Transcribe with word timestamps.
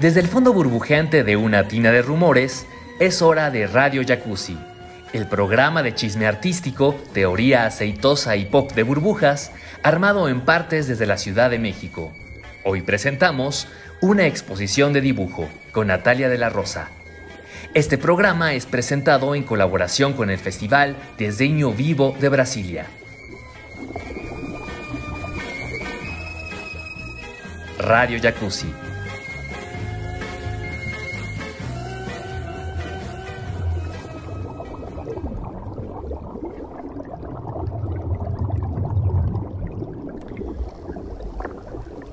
Desde 0.00 0.20
el 0.20 0.28
fondo 0.28 0.54
burbujeante 0.54 1.24
de 1.24 1.36
una 1.36 1.68
tina 1.68 1.92
de 1.92 2.00
rumores, 2.00 2.66
es 3.00 3.20
hora 3.20 3.50
de 3.50 3.66
Radio 3.66 4.02
Jacuzzi, 4.02 4.56
el 5.12 5.26
programa 5.26 5.82
de 5.82 5.94
chisme 5.94 6.26
artístico, 6.26 6.98
teoría 7.12 7.66
aceitosa 7.66 8.34
y 8.36 8.46
pop 8.46 8.72
de 8.72 8.82
burbujas, 8.82 9.52
armado 9.82 10.30
en 10.30 10.40
partes 10.40 10.88
desde 10.88 11.04
la 11.04 11.18
Ciudad 11.18 11.50
de 11.50 11.58
México. 11.58 12.14
Hoy 12.64 12.80
presentamos 12.80 13.68
una 14.00 14.24
exposición 14.24 14.94
de 14.94 15.02
dibujo 15.02 15.50
con 15.70 15.88
Natalia 15.88 16.30
de 16.30 16.38
la 16.38 16.48
Rosa. 16.48 16.88
Este 17.74 17.98
programa 17.98 18.54
es 18.54 18.64
presentado 18.64 19.34
en 19.34 19.42
colaboración 19.42 20.14
con 20.14 20.30
el 20.30 20.38
Festival 20.38 20.96
Desenho 21.18 21.72
Vivo 21.72 22.16
de 22.18 22.30
Brasilia. 22.30 22.86
Radio 27.78 28.18
Jacuzzi. 28.18 28.89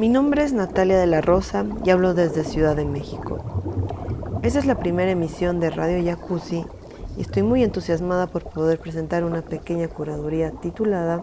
Mi 0.08 0.14
nombre 0.14 0.42
es 0.46 0.54
Natalia 0.54 0.98
de 0.98 1.06
la 1.06 1.20
Rosa 1.20 1.66
y 1.84 1.90
hablo 1.90 2.14
desde 2.14 2.46
Ciudad 2.46 2.78
de 2.78 2.86
México. 2.86 3.40
Esta 4.42 4.58
es 4.58 4.66
la 4.66 4.80
primera 4.80 5.12
emisión 5.12 5.60
de 5.60 5.70
Radio 5.70 6.02
Jacuzzi 6.02 6.64
y 7.18 7.22
estoy 7.22 7.44
muy 7.44 7.62
entusiasmada 7.62 8.28
por 8.28 8.46
poder 8.46 8.80
presentar 8.80 9.26
una 9.26 9.42
pequeña 9.42 9.90
curaduría 9.90 10.52
titulada 10.52 11.22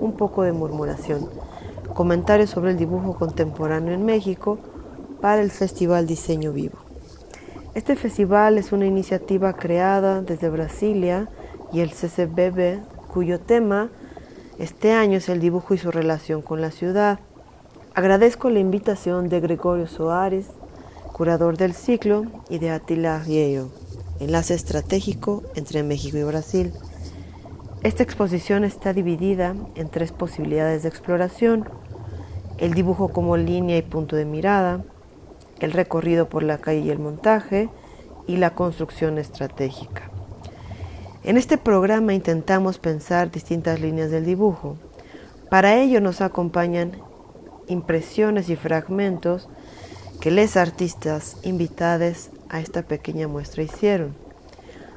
Un 0.00 0.16
poco 0.16 0.42
de 0.42 0.50
murmuración, 0.50 1.30
comentarios 1.94 2.50
sobre 2.50 2.72
el 2.72 2.76
dibujo 2.76 3.14
contemporáneo 3.14 3.94
en 3.94 4.04
México 4.04 4.58
para 5.20 5.40
el 5.40 5.52
Festival 5.52 6.08
Diseño 6.08 6.52
Vivo. 6.52 6.78
Este 7.74 7.94
festival 7.94 8.58
es 8.58 8.72
una 8.72 8.86
iniciativa 8.86 9.52
creada 9.52 10.20
desde 10.20 10.48
Brasilia 10.48 11.28
y 11.72 11.78
el 11.78 11.92
CCBB, 11.92 12.80
cuyo 13.06 13.38
tema 13.38 13.88
este 14.58 14.94
año 14.94 15.18
es 15.18 15.28
el 15.28 15.38
dibujo 15.38 15.74
y 15.74 15.78
su 15.78 15.92
relación 15.92 16.42
con 16.42 16.60
la 16.60 16.72
ciudad. 16.72 17.20
Agradezco 17.96 18.50
la 18.50 18.58
invitación 18.58 19.30
de 19.30 19.40
Gregorio 19.40 19.86
Soares, 19.86 20.48
curador 21.14 21.56
del 21.56 21.72
ciclo, 21.72 22.26
y 22.50 22.58
de 22.58 22.68
Attila 22.68 23.22
Viejo, 23.26 23.70
enlace 24.20 24.52
estratégico 24.52 25.42
entre 25.54 25.82
México 25.82 26.18
y 26.18 26.22
Brasil. 26.22 26.74
Esta 27.82 28.02
exposición 28.02 28.64
está 28.64 28.92
dividida 28.92 29.54
en 29.76 29.88
tres 29.88 30.12
posibilidades 30.12 30.82
de 30.82 30.90
exploración, 30.90 31.70
el 32.58 32.74
dibujo 32.74 33.08
como 33.08 33.38
línea 33.38 33.78
y 33.78 33.82
punto 33.82 34.14
de 34.14 34.26
mirada, 34.26 34.84
el 35.60 35.72
recorrido 35.72 36.28
por 36.28 36.42
la 36.42 36.58
calle 36.58 36.80
y 36.80 36.90
el 36.90 36.98
montaje, 36.98 37.70
y 38.26 38.36
la 38.36 38.50
construcción 38.50 39.16
estratégica. 39.16 40.10
En 41.24 41.38
este 41.38 41.56
programa 41.56 42.12
intentamos 42.12 42.76
pensar 42.76 43.30
distintas 43.30 43.80
líneas 43.80 44.10
del 44.10 44.26
dibujo. 44.26 44.76
Para 45.48 45.76
ello 45.76 46.02
nos 46.02 46.20
acompañan 46.20 47.05
impresiones 47.68 48.48
y 48.48 48.56
fragmentos 48.56 49.48
que 50.20 50.30
les 50.30 50.56
artistas 50.56 51.36
invitados 51.42 52.30
a 52.48 52.60
esta 52.60 52.82
pequeña 52.82 53.28
muestra 53.28 53.62
hicieron. 53.62 54.14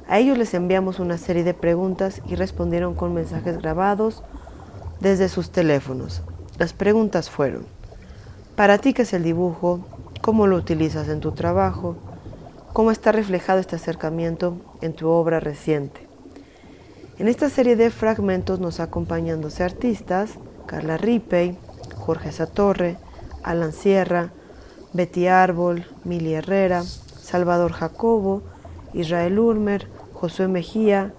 A 0.08 0.18
ellos 0.18 0.36
les 0.36 0.54
enviamos 0.54 0.98
una 0.98 1.18
serie 1.18 1.44
de 1.44 1.54
preguntas 1.54 2.20
y 2.26 2.34
respondieron 2.34 2.94
con 2.94 3.14
mensajes 3.14 3.58
grabados 3.58 4.22
desde 5.00 5.28
sus 5.28 5.50
teléfonos. 5.50 6.22
Las 6.58 6.72
preguntas 6.72 7.30
fueron, 7.30 7.64
¿para 8.56 8.78
ti 8.78 8.92
qué 8.92 9.02
es 9.02 9.12
el 9.12 9.22
dibujo? 9.22 9.80
¿Cómo 10.20 10.46
lo 10.46 10.56
utilizas 10.56 11.08
en 11.08 11.20
tu 11.20 11.32
trabajo? 11.32 11.96
¿Cómo 12.72 12.90
está 12.90 13.12
reflejado 13.12 13.60
este 13.60 13.76
acercamiento 13.76 14.56
en 14.80 14.92
tu 14.94 15.08
obra 15.08 15.40
reciente? 15.40 16.06
En 17.18 17.28
esta 17.28 17.48
serie 17.50 17.76
de 17.76 17.90
fragmentos 17.90 18.60
nos 18.60 18.80
acompañan 18.80 19.40
12 19.40 19.62
artistas, 19.62 20.30
Carla 20.66 20.96
Ripey, 20.96 21.56
Jorge 22.10 22.32
Satorre, 22.32 22.96
Alan 23.44 23.72
Sierra, 23.72 24.30
Betty 24.92 25.28
Árbol, 25.28 25.86
Mili 26.02 26.34
Herrera, 26.34 26.82
Salvador 26.82 27.70
Jacobo, 27.70 28.42
Israel 28.92 29.38
Urmer, 29.38 29.86
Josué 30.12 30.48
Mejía, 30.48 31.14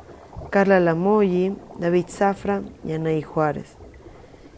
Carla 0.50 0.82
Lamoyi, 0.82 1.56
David 1.80 2.08
Zafra 2.10 2.62
y 2.84 2.92
Anaí 2.92 3.22
Juárez. 3.22 3.78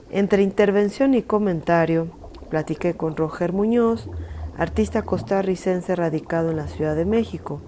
Entre 0.09 0.41
intervención 0.41 1.13
y 1.13 1.21
comentario, 1.21 2.07
platiqué 2.49 2.95
con 2.95 3.15
Roger 3.15 3.53
Muñoz, 3.53 4.09
artista 4.57 5.03
costarricense 5.03 5.95
radicado 5.95 6.49
en 6.49 6.57
la 6.57 6.67
Ciudad 6.67 6.95
de 6.95 7.05
México, 7.05 7.61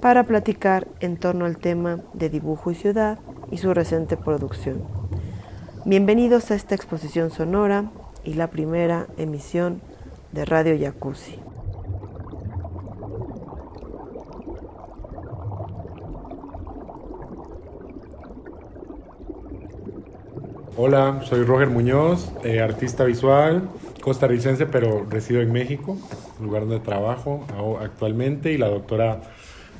para 0.00 0.24
platicar 0.24 0.88
en 0.98 1.18
torno 1.18 1.44
al 1.44 1.56
tema 1.56 2.00
de 2.14 2.30
dibujo 2.30 2.72
y 2.72 2.74
ciudad 2.74 3.20
y 3.52 3.58
su 3.58 3.72
reciente 3.72 4.16
producción. 4.16 4.82
Bienvenidos 5.84 6.52
a 6.52 6.54
esta 6.54 6.76
exposición 6.76 7.32
sonora 7.32 7.90
y 8.22 8.34
la 8.34 8.50
primera 8.50 9.08
emisión 9.16 9.82
de 10.30 10.44
Radio 10.44 10.76
Jacuzzi. 10.80 11.40
Hola, 20.76 21.20
soy 21.24 21.42
Roger 21.42 21.68
Muñoz, 21.68 22.30
eh, 22.44 22.60
artista 22.60 23.02
visual, 23.02 23.68
costarricense, 24.00 24.66
pero 24.66 25.04
resido 25.10 25.40
en 25.40 25.50
México, 25.50 25.98
lugar 26.40 26.62
donde 26.62 26.78
trabajo 26.78 27.44
actualmente, 27.80 28.52
y 28.52 28.56
la 28.56 28.68
doctora 28.68 29.20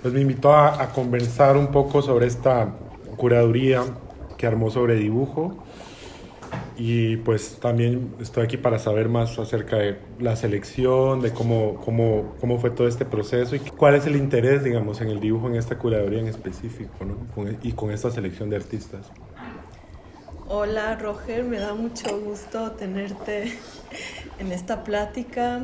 pues, 0.03 0.13
me 0.13 0.21
invitó 0.21 0.53
a, 0.53 0.83
a 0.83 0.89
conversar 0.89 1.57
un 1.57 1.69
poco 1.69 2.03
sobre 2.03 2.27
esta 2.27 2.75
curaduría 3.17 3.85
que 4.37 4.49
armó 4.49 4.69
sobre 4.73 4.97
dibujo 4.97 5.63
y 6.85 7.17
pues 7.19 7.61
también 7.61 8.13
estoy 8.21 8.43
aquí 8.43 8.57
para 8.57 8.81
saber 8.81 9.09
más 9.09 9.39
acerca 9.39 9.77
de 9.77 9.99
la 10.19 10.35
selección, 10.35 11.21
de 11.21 11.31
cómo, 11.31 11.77
cómo, 11.77 12.35
cómo 12.41 12.59
fue 12.59 12.71
todo 12.71 12.89
este 12.89 13.05
proceso 13.05 13.55
y 13.55 13.61
cuál 13.61 13.95
es 13.95 14.05
el 14.07 14.17
interés, 14.17 14.65
digamos, 14.65 15.01
en 15.01 15.09
el 15.09 15.21
dibujo, 15.21 15.47
en 15.47 15.55
esta 15.55 15.79
curaduría 15.79 16.19
en 16.19 16.27
específico, 16.27 17.05
¿no? 17.05 17.15
y 17.63 17.71
con 17.71 17.93
esta 17.93 18.11
selección 18.11 18.51
de 18.51 18.57
artistas. 18.57 19.07
Hola 20.49 20.97
Roger, 20.97 21.45
me 21.45 21.61
da 21.61 21.73
mucho 21.73 22.19
gusto 22.19 22.73
tenerte 22.73 23.57
en 24.41 24.51
esta 24.51 24.83
plática, 24.83 25.61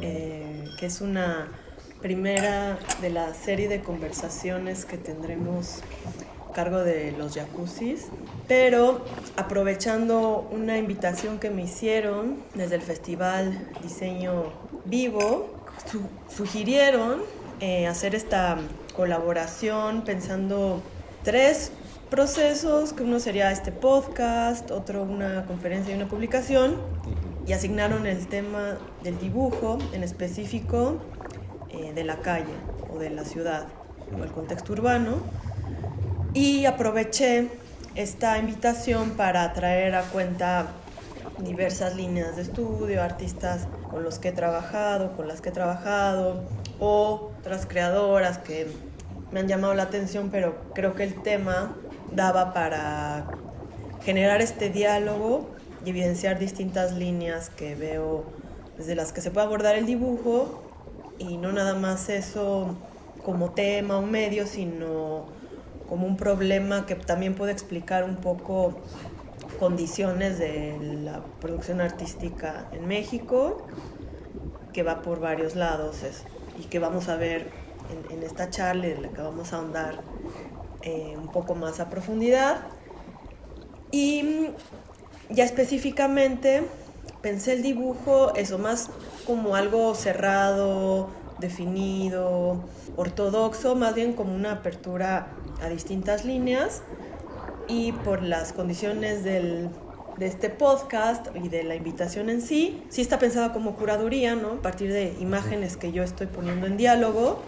eh, 0.00 0.64
que 0.80 0.86
es 0.86 1.02
una 1.02 1.48
primera 2.00 2.78
de 3.02 3.10
la 3.10 3.34
serie 3.34 3.68
de 3.68 3.82
conversaciones 3.82 4.86
que 4.86 4.96
tendremos 4.96 5.82
cargo 6.52 6.78
de 6.78 7.12
los 7.12 7.34
jacuzzis, 7.34 8.06
pero 8.48 9.04
aprovechando 9.36 10.48
una 10.50 10.78
invitación 10.78 11.38
que 11.38 11.50
me 11.50 11.62
hicieron 11.62 12.42
desde 12.54 12.76
el 12.76 12.82
Festival 12.82 13.68
Diseño 13.82 14.52
Vivo, 14.84 15.50
sugirieron 16.28 17.20
eh, 17.60 17.86
hacer 17.86 18.14
esta 18.14 18.58
colaboración 18.94 20.02
pensando 20.02 20.82
tres 21.22 21.72
procesos, 22.10 22.92
que 22.92 23.02
uno 23.04 23.20
sería 23.20 23.50
este 23.52 23.72
podcast, 23.72 24.70
otro 24.70 25.02
una 25.02 25.46
conferencia 25.46 25.94
y 25.94 25.96
una 25.96 26.08
publicación, 26.08 26.76
y 27.46 27.52
asignaron 27.52 28.06
el 28.06 28.26
tema 28.28 28.78
del 29.02 29.18
dibujo, 29.18 29.78
en 29.92 30.02
específico 30.02 30.98
eh, 31.70 31.92
de 31.94 32.04
la 32.04 32.16
calle 32.16 32.52
o 32.92 32.98
de 32.98 33.10
la 33.10 33.24
ciudad 33.24 33.66
o 34.16 34.22
el 34.22 34.30
contexto 34.30 34.72
urbano, 34.74 35.22
y 36.34 36.64
aproveché 36.64 37.48
esta 37.94 38.38
invitación 38.38 39.10
para 39.10 39.52
traer 39.52 39.94
a 39.94 40.02
cuenta 40.02 40.68
diversas 41.38 41.94
líneas 41.94 42.36
de 42.36 42.42
estudio, 42.42 43.02
artistas 43.02 43.66
con 43.90 44.02
los 44.02 44.18
que 44.18 44.28
he 44.28 44.32
trabajado, 44.32 45.12
con 45.12 45.28
las 45.28 45.40
que 45.40 45.50
he 45.50 45.52
trabajado, 45.52 46.44
o 46.78 47.30
otras 47.38 47.66
creadoras 47.66 48.38
que 48.38 48.66
me 49.30 49.40
han 49.40 49.48
llamado 49.48 49.74
la 49.74 49.84
atención, 49.84 50.30
pero 50.30 50.56
creo 50.74 50.94
que 50.94 51.04
el 51.04 51.22
tema 51.22 51.76
daba 52.12 52.54
para 52.54 53.26
generar 54.02 54.40
este 54.40 54.70
diálogo 54.70 55.50
y 55.84 55.90
evidenciar 55.90 56.38
distintas 56.38 56.92
líneas 56.92 57.50
que 57.50 57.74
veo 57.74 58.24
desde 58.78 58.94
las 58.94 59.12
que 59.12 59.20
se 59.20 59.30
puede 59.30 59.46
abordar 59.46 59.76
el 59.76 59.86
dibujo 59.86 60.62
y 61.18 61.36
no 61.36 61.52
nada 61.52 61.74
más 61.74 62.08
eso 62.08 62.74
como 63.24 63.50
tema 63.50 63.98
o 63.98 64.02
medio, 64.02 64.46
sino 64.46 65.41
como 65.92 66.06
un 66.06 66.16
problema 66.16 66.86
que 66.86 66.94
también 66.94 67.34
puede 67.34 67.52
explicar 67.52 68.04
un 68.04 68.16
poco 68.16 68.80
condiciones 69.60 70.38
de 70.38 70.78
la 71.04 71.22
producción 71.38 71.82
artística 71.82 72.66
en 72.72 72.88
México, 72.88 73.66
que 74.72 74.82
va 74.82 75.02
por 75.02 75.20
varios 75.20 75.54
lados 75.54 75.98
y 76.58 76.62
que 76.62 76.78
vamos 76.78 77.10
a 77.10 77.16
ver 77.16 77.50
en, 78.10 78.22
esta 78.22 78.48
charla 78.48 78.86
en 78.86 79.02
la 79.02 79.08
que 79.10 79.20
vamos 79.20 79.52
a 79.52 79.56
ahondar 79.56 80.00
eh, 80.80 81.14
un 81.14 81.30
poco 81.30 81.54
más 81.54 81.78
a 81.78 81.90
profundidad. 81.90 82.62
Y 83.90 84.48
ya 85.28 85.44
específicamente 85.44 86.62
pensé 87.20 87.52
el 87.52 87.60
dibujo, 87.60 88.34
eso 88.34 88.56
más 88.56 88.88
como 89.26 89.56
algo 89.56 89.94
cerrado, 89.94 91.10
definido, 91.38 92.64
ortodoxo, 92.96 93.74
más 93.74 93.94
bien 93.94 94.14
como 94.14 94.34
una 94.34 94.52
apertura 94.52 95.26
a 95.62 95.68
distintas 95.68 96.24
líneas 96.24 96.82
y 97.68 97.92
por 97.92 98.22
las 98.22 98.52
condiciones 98.52 99.24
del, 99.24 99.68
de 100.16 100.26
este 100.26 100.50
podcast 100.50 101.28
y 101.34 101.48
de 101.48 101.62
la 101.62 101.74
invitación 101.74 102.28
en 102.28 102.42
sí, 102.42 102.82
sí 102.88 103.00
está 103.00 103.18
pensada 103.18 103.52
como 103.52 103.76
curaduría, 103.76 104.34
¿no? 104.34 104.52
A 104.52 104.62
partir 104.62 104.92
de 104.92 105.14
imágenes 105.20 105.76
que 105.76 105.92
yo 105.92 106.02
estoy 106.02 106.26
poniendo 106.26 106.66
en 106.66 106.76
diálogo 106.76 107.42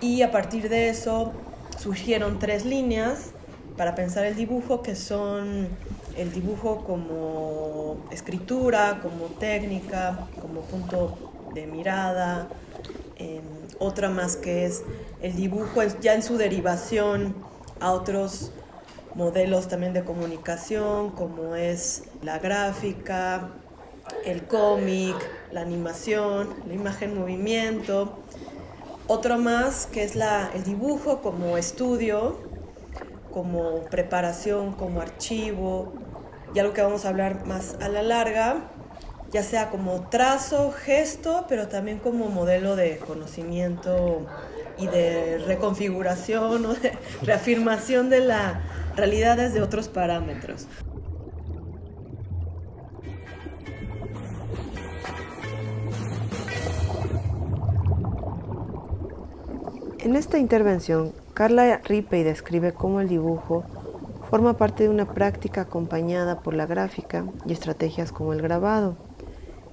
y 0.00 0.22
a 0.22 0.30
partir 0.30 0.68
de 0.68 0.88
eso 0.88 1.32
surgieron 1.78 2.38
tres 2.38 2.64
líneas 2.64 3.30
para 3.76 3.94
pensar 3.94 4.26
el 4.26 4.36
dibujo 4.36 4.82
que 4.82 4.94
son 4.94 5.68
el 6.16 6.32
dibujo 6.32 6.84
como 6.84 7.96
escritura, 8.10 9.00
como 9.02 9.26
técnica, 9.38 10.28
como 10.40 10.60
punto 10.62 11.16
de 11.54 11.66
mirada, 11.66 12.48
otra 13.80 14.10
más 14.10 14.36
que 14.36 14.66
es 14.66 14.82
el 15.20 15.34
dibujo 15.34 15.82
ya 16.00 16.14
en 16.14 16.22
su 16.22 16.36
derivación 16.36 17.34
a 17.80 17.90
otros 17.90 18.52
modelos 19.14 19.66
también 19.66 19.92
de 19.92 20.04
comunicación, 20.04 21.10
como 21.10 21.56
es 21.56 22.04
la 22.22 22.38
gráfica, 22.38 23.50
el 24.24 24.46
cómic, 24.46 25.16
la 25.50 25.62
animación, 25.62 26.48
la 26.66 26.74
imagen 26.74 27.18
movimiento. 27.18 28.18
Otro 29.08 29.38
más 29.38 29.86
que 29.86 30.04
es 30.04 30.14
la, 30.14 30.50
el 30.54 30.62
dibujo 30.62 31.20
como 31.22 31.56
estudio, 31.56 32.38
como 33.32 33.82
preparación, 33.84 34.72
como 34.74 35.00
archivo, 35.00 35.92
y 36.54 36.58
algo 36.58 36.74
que 36.74 36.82
vamos 36.82 37.04
a 37.04 37.08
hablar 37.08 37.46
más 37.46 37.76
a 37.80 37.88
la 37.88 38.02
larga, 38.02 38.70
ya 39.32 39.42
sea 39.42 39.70
como 39.70 40.08
trazo, 40.08 40.72
gesto, 40.72 41.46
pero 41.48 41.68
también 41.68 41.98
como 41.98 42.28
modelo 42.28 42.74
de 42.74 42.98
conocimiento 42.98 44.26
y 44.76 44.88
de 44.88 45.38
reconfiguración 45.46 46.66
o 46.66 46.74
de 46.74 46.92
reafirmación 47.22 48.10
de 48.10 48.20
la 48.20 48.62
realidad 48.96 49.36
desde 49.36 49.62
otros 49.62 49.88
parámetros. 49.88 50.66
En 60.00 60.16
esta 60.16 60.38
intervención, 60.38 61.12
Carla 61.34 61.80
Ripey 61.84 62.24
describe 62.24 62.72
cómo 62.72 63.00
el 63.00 63.08
dibujo 63.08 63.64
forma 64.30 64.54
parte 64.54 64.84
de 64.84 64.88
una 64.88 65.04
práctica 65.04 65.62
acompañada 65.62 66.40
por 66.40 66.54
la 66.54 66.66
gráfica 66.66 67.26
y 67.44 67.52
estrategias 67.52 68.10
como 68.10 68.32
el 68.32 68.40
grabado 68.40 68.96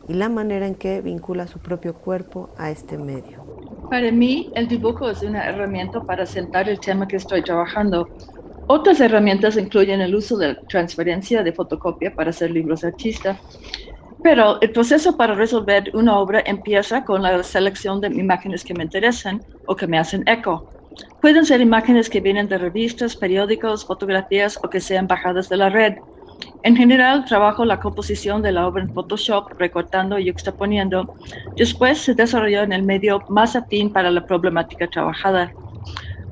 y 0.08 0.14
la 0.14 0.30
manera 0.30 0.68
en 0.68 0.76
que 0.76 1.02
vincula 1.02 1.48
su 1.48 1.60
propio 1.60 1.94
cuerpo 1.96 2.50
a 2.58 2.72
este 2.72 2.98
medio. 2.98 3.46
Para 3.90 4.12
mí, 4.12 4.52
el 4.56 4.68
dibujo 4.68 5.10
es 5.10 5.22
una 5.24 5.48
herramienta 5.48 6.02
para 6.02 6.26
sentar 6.26 6.68
el 6.68 6.80
tema 6.80 7.08
que 7.08 7.16
estoy 7.16 7.42
trabajando. 7.42 8.10
Otras 8.68 9.00
herramientas 9.00 9.56
incluyen 9.56 10.02
el 10.02 10.14
uso 10.14 10.38
de 10.38 10.56
transferencia 10.68 11.42
de 11.42 11.54
fotocopia 11.54 12.14
para 12.14 12.32
hacer 12.32 12.52
libros 12.52 12.82
de 12.82 12.90
artista. 12.90 13.40
Pero 14.22 14.60
el 14.60 14.72
proceso 14.72 15.16
para 15.16 15.36
resolver 15.36 15.90
una 15.94 16.20
obra 16.20 16.44
empieza 16.46 17.06
con 17.06 17.22
la 17.22 17.42
selección 17.44 18.02
de 18.02 18.08
imágenes 18.08 18.66
que 18.66 18.74
me 18.74 18.84
interesan 18.84 19.42
o 19.68 19.76
que 19.76 19.88
me 19.88 19.98
hacen 19.98 20.24
eco. 20.28 20.70
Pueden 21.22 21.46
ser 21.46 21.62
imágenes 21.62 22.10
que 22.10 22.20
vienen 22.20 22.50
de 22.50 22.58
revistas, 22.58 23.16
periódicos, 23.16 23.86
fotografías 23.86 24.60
o 24.64 24.70
que 24.70 24.82
sean 24.82 25.08
bajadas 25.08 25.48
de 25.48 25.58
la 25.58 25.70
red. 25.70 25.94
En 26.64 26.76
general, 26.76 27.26
trabajo 27.26 27.66
la 27.66 27.80
composición 27.80 28.42
de 28.42 28.52
la 28.52 28.68
obra 28.68 28.84
en 28.84 28.92
Photoshop, 28.92 29.46
recortando 29.58 30.20
y 30.20 30.30
extraponiendo. 30.30 31.12
Después 31.56 32.00
se 32.00 32.14
desarrolló 32.14 32.64
en 32.64 32.74
el 32.74 32.84
medio 32.84 33.26
más 33.28 33.56
afín 33.56 33.92
para 33.94 34.12
la 34.12 34.26
problemática 34.26 34.88
trabajada. 34.88 35.56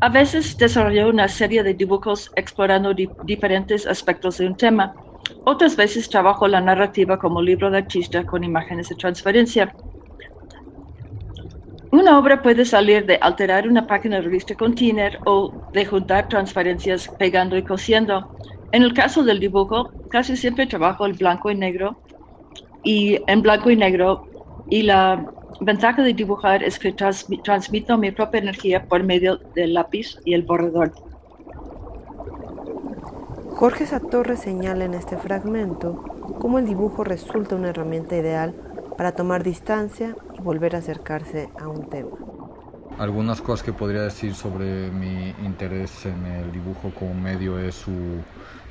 A 0.01 0.09
veces 0.09 0.57
desarrolló 0.57 1.09
una 1.09 1.27
serie 1.27 1.63
de 1.63 1.73
dibujos 1.73 2.31
explorando 2.35 2.93
diferentes 3.21 3.87
aspectos 3.87 4.37
de 4.37 4.47
un 4.47 4.57
tema. 4.57 4.97
Otras 5.43 5.75
veces 5.75 6.09
trabajo 6.09 6.47
la 6.47 6.61
narrativa 6.61 7.17
como 7.17 7.41
libro 7.41 7.71
de 7.71 7.77
artista 7.79 8.23
con 8.25 8.43
imágenes 8.43 8.89
de 8.89 8.95
transferencia. 8.95 9.75
Una 11.91 12.19
obra 12.19 12.41
puede 12.41 12.65
salir 12.65 13.05
de 13.05 13.17
alterar 13.21 13.67
una 13.67 13.87
página 13.87 14.17
de 14.17 14.23
revista 14.23 14.55
con 14.55 14.75
Tiner 14.75 15.21
o 15.23 15.55
de 15.71 15.85
juntar 15.85 16.27
transferencias 16.27 17.07
pegando 17.17 17.57
y 17.57 17.63
cosiendo. 17.63 18.29
En 18.75 18.83
el 18.83 18.93
caso 18.93 19.23
del 19.23 19.39
dibujo, 19.39 19.89
casi 20.09 20.35
siempre 20.35 20.67
trabajo 20.67 21.05
en 21.05 21.15
blanco 21.15 21.49
y 21.49 21.55
negro 21.55 21.95
y 22.83 23.21
en 23.25 23.41
blanco 23.41 23.69
y 23.69 23.77
negro 23.77 24.27
y 24.69 24.81
la 24.81 25.31
ventaja 25.61 26.01
de 26.01 26.13
dibujar 26.13 26.61
es 26.61 26.77
que 26.77 26.91
transmito 26.91 27.97
mi 27.97 28.11
propia 28.11 28.41
energía 28.41 28.83
por 28.83 29.01
medio 29.01 29.37
del 29.55 29.75
lápiz 29.75 30.17
y 30.25 30.33
el 30.33 30.43
borrador. 30.43 30.91
Jorge 33.51 33.85
Satorre 33.85 34.35
señala 34.35 34.83
en 34.83 34.93
este 34.93 35.15
fragmento 35.15 35.93
cómo 36.41 36.59
el 36.59 36.65
dibujo 36.65 37.05
resulta 37.05 37.55
una 37.55 37.69
herramienta 37.69 38.17
ideal 38.17 38.53
para 38.97 39.13
tomar 39.13 39.45
distancia 39.45 40.17
y 40.37 40.41
volver 40.41 40.75
a 40.75 40.79
acercarse 40.79 41.47
a 41.57 41.69
un 41.69 41.87
tema. 41.87 42.09
Algunas 42.97 43.41
cosas 43.41 43.63
que 43.63 43.71
podría 43.71 44.01
decir 44.01 44.35
sobre 44.35 44.91
mi 44.91 45.33
interés 45.45 46.05
en 46.05 46.25
el 46.25 46.51
dibujo 46.51 46.91
como 46.99 47.13
medio 47.13 47.57
es 47.57 47.75
su 47.75 47.91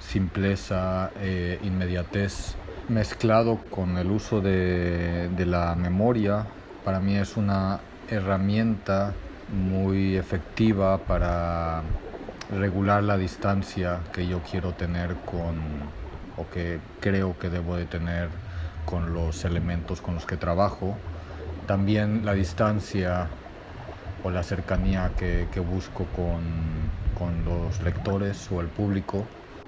simpleza, 0.09 1.11
e 1.21 1.59
inmediatez, 1.63 2.55
mezclado 2.89 3.59
con 3.71 3.99
el 3.99 4.11
uso 4.11 4.41
de, 4.41 5.29
de 5.29 5.47
la 5.47 5.75
memoria. 5.75 6.47
Para 6.85 7.01
mí 7.01 7.17
es 7.17 7.37
una 7.37 7.81
herramienta 8.09 9.13
muy 9.53 10.17
efectiva 10.17 10.99
para 10.99 11.83
regular 12.51 13.03
la 13.03 13.17
distancia 13.17 14.01
que 14.13 14.27
yo 14.27 14.41
quiero 14.51 14.73
tener 14.73 15.15
con 15.25 15.57
o 16.37 16.49
que 16.51 16.81
creo 17.01 17.39
que 17.39 17.49
debo 17.49 17.77
de 17.77 17.87
tener 17.87 18.29
con 18.85 19.15
los 19.15 19.45
elementos 19.45 20.01
con 20.01 20.15
los 20.15 20.27
que 20.27 20.37
trabajo. 20.37 20.97
También 21.67 22.25
la 22.25 22.35
distancia 22.35 23.29
o 24.23 24.31
la 24.31 24.43
cercanía 24.43 25.13
que, 25.17 25.47
busco 25.61 26.07
con, 26.17 26.95
los 27.45 27.81
lectores 27.83 28.51
o 28.51 28.61
el 28.61 28.67
público. 28.67 29.25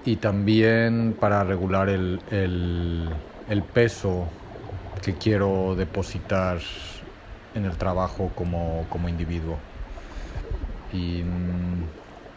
Y 0.07 0.15
también 0.15 1.17
para 1.19 1.43
regular 1.43 1.89
el, 1.89 2.21
peso 3.73 4.25
que 5.03 5.15
quiero 5.15 5.75
depositar 5.75 6.59
en 7.53 7.65
el 7.65 7.75
trabajo 7.75 8.31
como, 8.33 9.09
individuo. 9.09 9.57
Y 10.93 11.23
mm, 11.23 11.83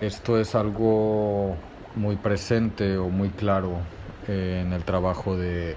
esto 0.01 0.41
es 0.41 0.57
algo 0.57 1.55
muy 1.95 2.17
presente 2.17 2.99
o 2.99 3.09
muy 3.09 3.29
claro 3.29 3.79
en 4.27 4.73
el 4.73 4.83
trabajo 4.83 5.37
de 5.37 5.77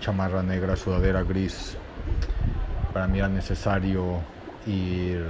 chamarra 0.00 0.42
negra, 0.42 0.74
sudadera 0.74 1.22
gris. 1.22 1.76
Para 2.92 3.06
mí 3.06 3.18
era 3.18 3.28
necesario 3.28 4.18
ir 4.66 5.24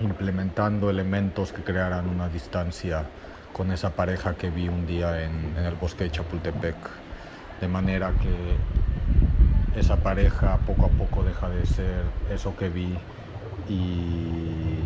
implementando 0.00 0.90
elementos 0.90 1.52
que 1.52 1.62
crearan 1.62 2.08
una 2.08 2.28
distancia 2.28 3.04
con 3.52 3.72
esa 3.72 3.90
pareja 3.90 4.34
que 4.34 4.50
vi 4.50 4.68
un 4.68 4.86
día 4.86 5.24
en, 5.24 5.56
el 5.56 5.74
bosque 5.74 6.04
de 6.04 6.10
Chapultepec. 6.10 6.76
De 7.60 7.68
manera 7.68 8.12
que 8.12 9.78
esa 9.78 9.96
pareja 9.96 10.58
poco 10.66 10.86
a 10.86 10.88
poco 10.88 11.24
deja 11.24 11.48
de 11.48 11.66
ser 11.66 12.02
eso 12.32 12.56
que 12.56 12.68
vi 12.68 12.96
y 13.68 14.80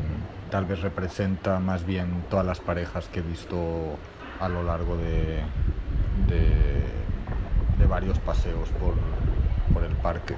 tal 0.50 0.64
vez 0.64 0.80
representa 0.80 1.58
más 1.60 1.84
bien 1.84 2.24
todas 2.30 2.46
las 2.46 2.60
parejas 2.60 3.08
que 3.08 3.20
he 3.20 3.22
visto 3.22 3.96
a 4.40 4.48
lo 4.48 4.62
largo 4.62 4.96
de 4.96 5.40
de 7.82 7.88
varios 7.88 8.18
paseos 8.20 8.68
por, 8.80 8.94
por 9.74 9.84
el 9.84 9.94
parque. 9.96 10.34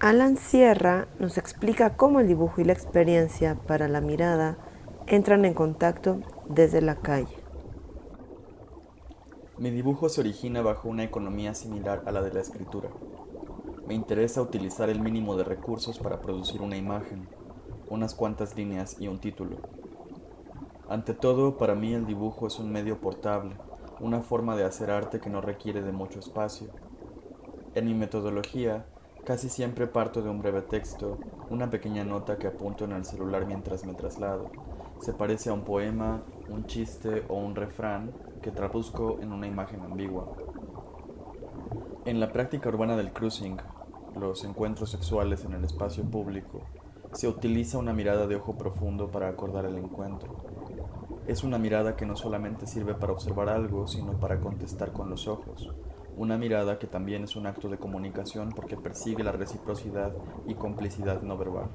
Alan 0.00 0.36
Sierra 0.36 1.08
nos 1.18 1.38
explica 1.38 1.96
cómo 1.96 2.20
el 2.20 2.28
dibujo 2.28 2.60
y 2.60 2.64
la 2.64 2.72
experiencia 2.72 3.56
para 3.66 3.88
la 3.88 4.00
mirada 4.00 4.56
entran 5.08 5.44
en 5.44 5.54
contacto 5.54 6.20
desde 6.48 6.80
la 6.80 7.00
calle. 7.00 7.34
Mi 9.58 9.72
dibujo 9.72 10.08
se 10.08 10.20
origina 10.20 10.62
bajo 10.62 10.88
una 10.88 11.02
economía 11.02 11.52
similar 11.52 12.04
a 12.06 12.12
la 12.12 12.22
de 12.22 12.32
la 12.32 12.38
escritura. 12.38 12.90
Me 13.88 13.94
interesa 13.94 14.40
utilizar 14.40 14.88
el 14.88 15.00
mínimo 15.00 15.36
de 15.36 15.42
recursos 15.42 15.98
para 15.98 16.20
producir 16.20 16.62
una 16.62 16.76
imagen, 16.76 17.26
unas 17.88 18.14
cuantas 18.14 18.54
líneas 18.54 19.00
y 19.00 19.08
un 19.08 19.18
título. 19.18 19.56
Ante 20.88 21.12
todo, 21.12 21.58
para 21.58 21.74
mí 21.74 21.92
el 21.92 22.06
dibujo 22.06 22.46
es 22.46 22.60
un 22.60 22.70
medio 22.70 23.00
portable, 23.00 23.56
una 23.98 24.20
forma 24.20 24.54
de 24.54 24.62
hacer 24.62 24.92
arte 24.92 25.18
que 25.18 25.28
no 25.28 25.40
requiere 25.40 25.82
de 25.82 25.90
mucho 25.90 26.20
espacio. 26.20 26.68
En 27.74 27.86
mi 27.86 27.94
metodología, 27.94 28.86
casi 29.28 29.50
siempre 29.50 29.86
parto 29.86 30.22
de 30.22 30.30
un 30.30 30.40
breve 30.40 30.62
texto, 30.62 31.18
una 31.50 31.68
pequeña 31.68 32.02
nota 32.02 32.38
que 32.38 32.46
apunto 32.46 32.86
en 32.86 32.92
el 32.92 33.04
celular 33.04 33.44
mientras 33.44 33.84
me 33.84 33.92
traslado. 33.92 34.50
Se 35.02 35.12
parece 35.12 35.50
a 35.50 35.52
un 35.52 35.64
poema, 35.64 36.22
un 36.48 36.64
chiste 36.64 37.26
o 37.28 37.34
un 37.34 37.54
refrán 37.54 38.10
que 38.40 38.50
traduzco 38.50 39.18
en 39.20 39.34
una 39.34 39.46
imagen 39.46 39.82
ambigua. 39.82 40.32
En 42.06 42.20
la 42.20 42.32
práctica 42.32 42.70
urbana 42.70 42.96
del 42.96 43.12
cruising, 43.12 43.58
los 44.18 44.44
encuentros 44.44 44.92
sexuales 44.92 45.44
en 45.44 45.52
el 45.52 45.64
espacio 45.66 46.04
público, 46.04 46.62
se 47.12 47.28
utiliza 47.28 47.76
una 47.76 47.92
mirada 47.92 48.26
de 48.26 48.36
ojo 48.36 48.56
profundo 48.56 49.10
para 49.10 49.28
acordar 49.28 49.66
el 49.66 49.76
encuentro. 49.76 50.36
Es 51.26 51.44
una 51.44 51.58
mirada 51.58 51.96
que 51.96 52.06
no 52.06 52.16
solamente 52.16 52.66
sirve 52.66 52.94
para 52.94 53.12
observar 53.12 53.50
algo, 53.50 53.88
sino 53.88 54.18
para 54.18 54.40
contestar 54.40 54.94
con 54.94 55.10
los 55.10 55.28
ojos. 55.28 55.70
Una 56.18 56.36
mirada 56.36 56.80
que 56.80 56.88
también 56.88 57.22
es 57.22 57.36
un 57.36 57.46
acto 57.46 57.68
de 57.68 57.78
comunicación 57.78 58.50
porque 58.50 58.76
persigue 58.76 59.22
la 59.22 59.30
reciprocidad 59.30 60.12
y 60.48 60.54
complicidad 60.54 61.22
no 61.22 61.38
verbal. 61.38 61.68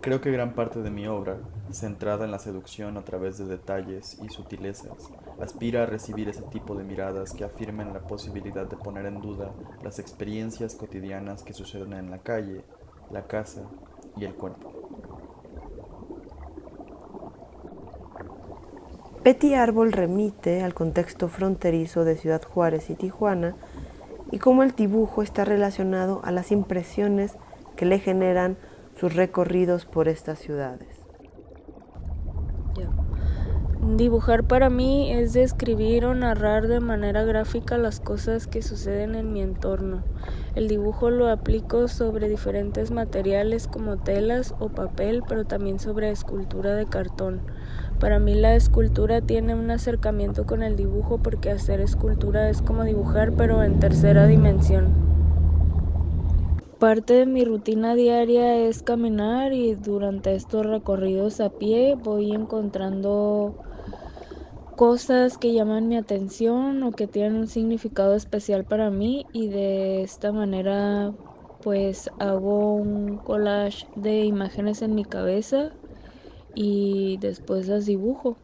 Creo 0.00 0.20
que 0.20 0.30
gran 0.30 0.54
parte 0.54 0.80
de 0.80 0.92
mi 0.92 1.08
obra, 1.08 1.38
centrada 1.72 2.24
en 2.24 2.30
la 2.30 2.38
seducción 2.38 2.96
a 2.96 3.02
través 3.02 3.36
de 3.36 3.46
detalles 3.46 4.16
y 4.22 4.28
sutilezas, 4.28 5.10
aspira 5.40 5.82
a 5.82 5.86
recibir 5.86 6.28
ese 6.28 6.42
tipo 6.42 6.76
de 6.76 6.84
miradas 6.84 7.32
que 7.32 7.42
afirmen 7.42 7.92
la 7.92 8.06
posibilidad 8.06 8.66
de 8.66 8.76
poner 8.76 9.06
en 9.06 9.20
duda 9.20 9.50
las 9.82 9.98
experiencias 9.98 10.76
cotidianas 10.76 11.42
que 11.42 11.52
suceden 11.52 11.94
en 11.94 12.12
la 12.12 12.18
calle, 12.18 12.62
la 13.10 13.26
casa 13.26 13.62
y 14.16 14.24
el 14.24 14.34
cuerpo. 14.36 14.99
Betty 19.22 19.52
Árbol 19.52 19.92
remite 19.92 20.62
al 20.62 20.72
contexto 20.72 21.28
fronterizo 21.28 22.04
de 22.04 22.16
Ciudad 22.16 22.42
Juárez 22.42 22.88
y 22.88 22.94
Tijuana 22.94 23.54
y 24.30 24.38
cómo 24.38 24.62
el 24.62 24.72
dibujo 24.72 25.22
está 25.22 25.44
relacionado 25.44 26.22
a 26.24 26.30
las 26.30 26.50
impresiones 26.50 27.36
que 27.76 27.84
le 27.84 27.98
generan 27.98 28.56
sus 28.98 29.14
recorridos 29.14 29.84
por 29.84 30.08
estas 30.08 30.38
ciudades. 30.38 31.00
Dibujar 33.82 34.44
para 34.44 34.68
mí 34.68 35.10
es 35.10 35.32
describir 35.32 36.04
o 36.04 36.14
narrar 36.14 36.68
de 36.68 36.80
manera 36.80 37.24
gráfica 37.24 37.78
las 37.78 37.98
cosas 37.98 38.46
que 38.46 38.60
suceden 38.60 39.14
en 39.14 39.32
mi 39.32 39.40
entorno. 39.40 40.04
El 40.54 40.68
dibujo 40.68 41.08
lo 41.08 41.28
aplico 41.28 41.88
sobre 41.88 42.28
diferentes 42.28 42.90
materiales 42.90 43.68
como 43.68 43.96
telas 43.96 44.54
o 44.58 44.68
papel, 44.68 45.22
pero 45.26 45.46
también 45.46 45.78
sobre 45.78 46.10
escultura 46.10 46.74
de 46.74 46.86
cartón. 46.86 47.40
Para 48.00 48.18
mí 48.18 48.34
la 48.34 48.56
escultura 48.56 49.20
tiene 49.20 49.54
un 49.54 49.70
acercamiento 49.70 50.46
con 50.46 50.62
el 50.62 50.74
dibujo 50.74 51.18
porque 51.22 51.50
hacer 51.50 51.82
escultura 51.82 52.48
es 52.48 52.62
como 52.62 52.84
dibujar 52.84 53.32
pero 53.36 53.62
en 53.62 53.78
tercera 53.78 54.26
dimensión. 54.26 54.86
Parte 56.78 57.12
de 57.12 57.26
mi 57.26 57.44
rutina 57.44 57.94
diaria 57.94 58.56
es 58.56 58.82
caminar 58.82 59.52
y 59.52 59.74
durante 59.74 60.34
estos 60.34 60.64
recorridos 60.64 61.42
a 61.42 61.50
pie 61.50 61.94
voy 61.94 62.32
encontrando 62.32 63.54
cosas 64.76 65.36
que 65.36 65.52
llaman 65.52 65.88
mi 65.88 65.98
atención 65.98 66.82
o 66.82 66.92
que 66.92 67.06
tienen 67.06 67.34
un 67.34 67.48
significado 67.48 68.14
especial 68.14 68.64
para 68.64 68.88
mí 68.88 69.26
y 69.34 69.48
de 69.48 70.02
esta 70.02 70.32
manera 70.32 71.12
pues 71.62 72.10
hago 72.18 72.76
un 72.76 73.18
collage 73.18 73.86
de 73.94 74.24
imágenes 74.24 74.80
en 74.80 74.94
mi 74.94 75.04
cabeza 75.04 75.74
y 76.54 77.18
después 77.18 77.68
las 77.68 77.86
dibujo. 77.86 78.36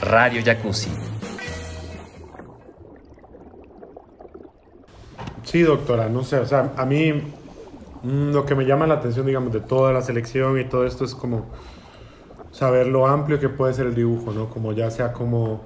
Radio 0.00 0.42
Jacuzzi 0.44 0.90
Sí, 5.42 5.62
doctora, 5.62 6.08
no 6.08 6.22
sé, 6.22 6.38
o 6.38 6.44
sea, 6.44 6.72
a 6.76 6.84
mí 6.84 7.12
mm, 8.02 8.32
lo 8.32 8.44
que 8.44 8.54
me 8.54 8.66
llama 8.66 8.86
la 8.86 8.94
atención, 8.94 9.24
digamos, 9.26 9.52
de 9.52 9.60
toda 9.60 9.92
la 9.92 10.02
selección 10.02 10.58
y 10.60 10.64
todo 10.64 10.84
esto 10.84 11.04
es 11.04 11.14
como 11.14 11.46
saber 12.50 12.88
lo 12.88 13.06
amplio 13.06 13.38
que 13.38 13.48
puede 13.48 13.72
ser 13.72 13.86
el 13.86 13.94
dibujo, 13.94 14.32
¿no? 14.32 14.50
Como 14.50 14.72
ya 14.72 14.90
sea 14.90 15.12
como 15.12 15.62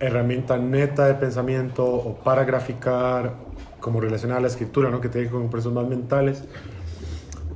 herramienta 0.00 0.58
neta 0.58 1.06
de 1.06 1.14
pensamiento 1.14 1.86
o 1.86 2.16
para 2.16 2.44
graficar, 2.44 3.34
como 3.80 4.00
relacionada 4.00 4.38
a 4.38 4.42
la 4.42 4.48
escritura, 4.48 4.90
¿no? 4.90 5.00
Que 5.00 5.08
tiene 5.08 5.30
con 5.30 5.48
procesos 5.48 5.72
más 5.72 5.86
mentales, 5.86 6.44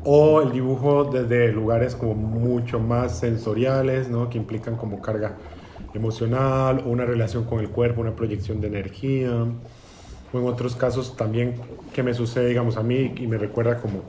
o 0.05 0.41
el 0.41 0.53
dibujo 0.53 1.05
desde 1.05 1.53
lugares 1.53 1.95
como 1.95 2.15
mucho 2.15 2.81
más 2.81 3.19
sensoriales, 3.19 4.09
¿no? 4.09 4.31
Que 4.31 4.39
implican 4.39 4.77
como 4.77 5.03
carga 5.03 5.37
emocional 5.95 6.83
o 6.87 6.91
una 6.91 7.05
relación 7.05 7.45
con 7.45 7.61
el 7.61 7.69
cuerpo, 7.69 8.01
una 8.01 8.17
proyección 8.17 8.61
de 8.61 8.69
energía 8.69 9.31
o 10.33 10.39
en 10.39 10.47
otros 10.47 10.77
casos 10.77 11.17
también 11.17 11.55
que 11.93 12.03
me 12.03 12.15
sucede, 12.15 12.47
digamos, 12.49 12.77
a 12.77 12.83
mí 12.83 13.13
y 13.17 13.27
me 13.27 13.37
recuerda 13.37 13.79
como, 13.79 14.03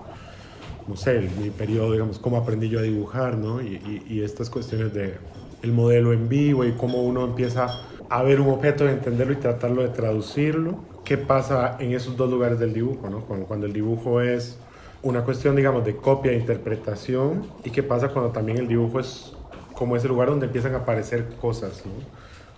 no 0.87 0.95
sé, 0.95 1.27
mi 1.39 1.49
periodo, 1.49 1.93
digamos, 1.93 2.19
cómo 2.19 2.37
aprendí 2.37 2.69
yo 2.69 2.79
a 2.79 2.83
dibujar, 2.83 3.37
¿no? 3.37 3.61
Y, 3.61 4.03
y, 4.07 4.21
estas 4.21 4.49
cuestiones 4.49 4.93
de 4.93 5.15
el 5.63 5.71
modelo 5.73 6.13
en 6.13 6.29
vivo 6.29 6.63
y 6.65 6.73
cómo 6.73 7.03
uno 7.03 7.23
empieza 7.23 7.67
a 8.09 8.23
ver 8.23 8.39
un 8.39 8.49
objeto, 8.49 8.87
entenderlo 8.87 9.33
y 9.33 9.37
tratarlo 9.37 9.83
de 9.83 9.89
traducirlo. 9.89 10.79
¿Qué 11.03 11.17
pasa 11.17 11.77
en 11.79 11.93
esos 11.93 12.15
dos 12.15 12.29
lugares 12.29 12.59
del 12.59 12.73
dibujo, 12.73 13.09
¿no? 13.09 13.21
Cuando, 13.21 13.45
cuando 13.47 13.65
el 13.65 13.73
dibujo 13.73 14.21
es 14.21 14.59
una 15.03 15.23
cuestión, 15.23 15.55
digamos, 15.55 15.83
de 15.83 15.95
copia 15.95 16.31
e 16.31 16.35
interpretación 16.35 17.47
y 17.63 17.71
qué 17.71 17.83
pasa 17.83 18.09
cuando 18.09 18.31
también 18.31 18.57
el 18.59 18.67
dibujo 18.67 18.99
es 18.99 19.33
como 19.73 19.95
ese 19.95 20.07
lugar 20.07 20.29
donde 20.29 20.45
empiezan 20.45 20.75
a 20.75 20.79
aparecer 20.79 21.27
cosas, 21.41 21.83
¿no? 21.85 21.91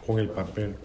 Con 0.06 0.20
el 0.20 0.30
papel. 0.30 0.76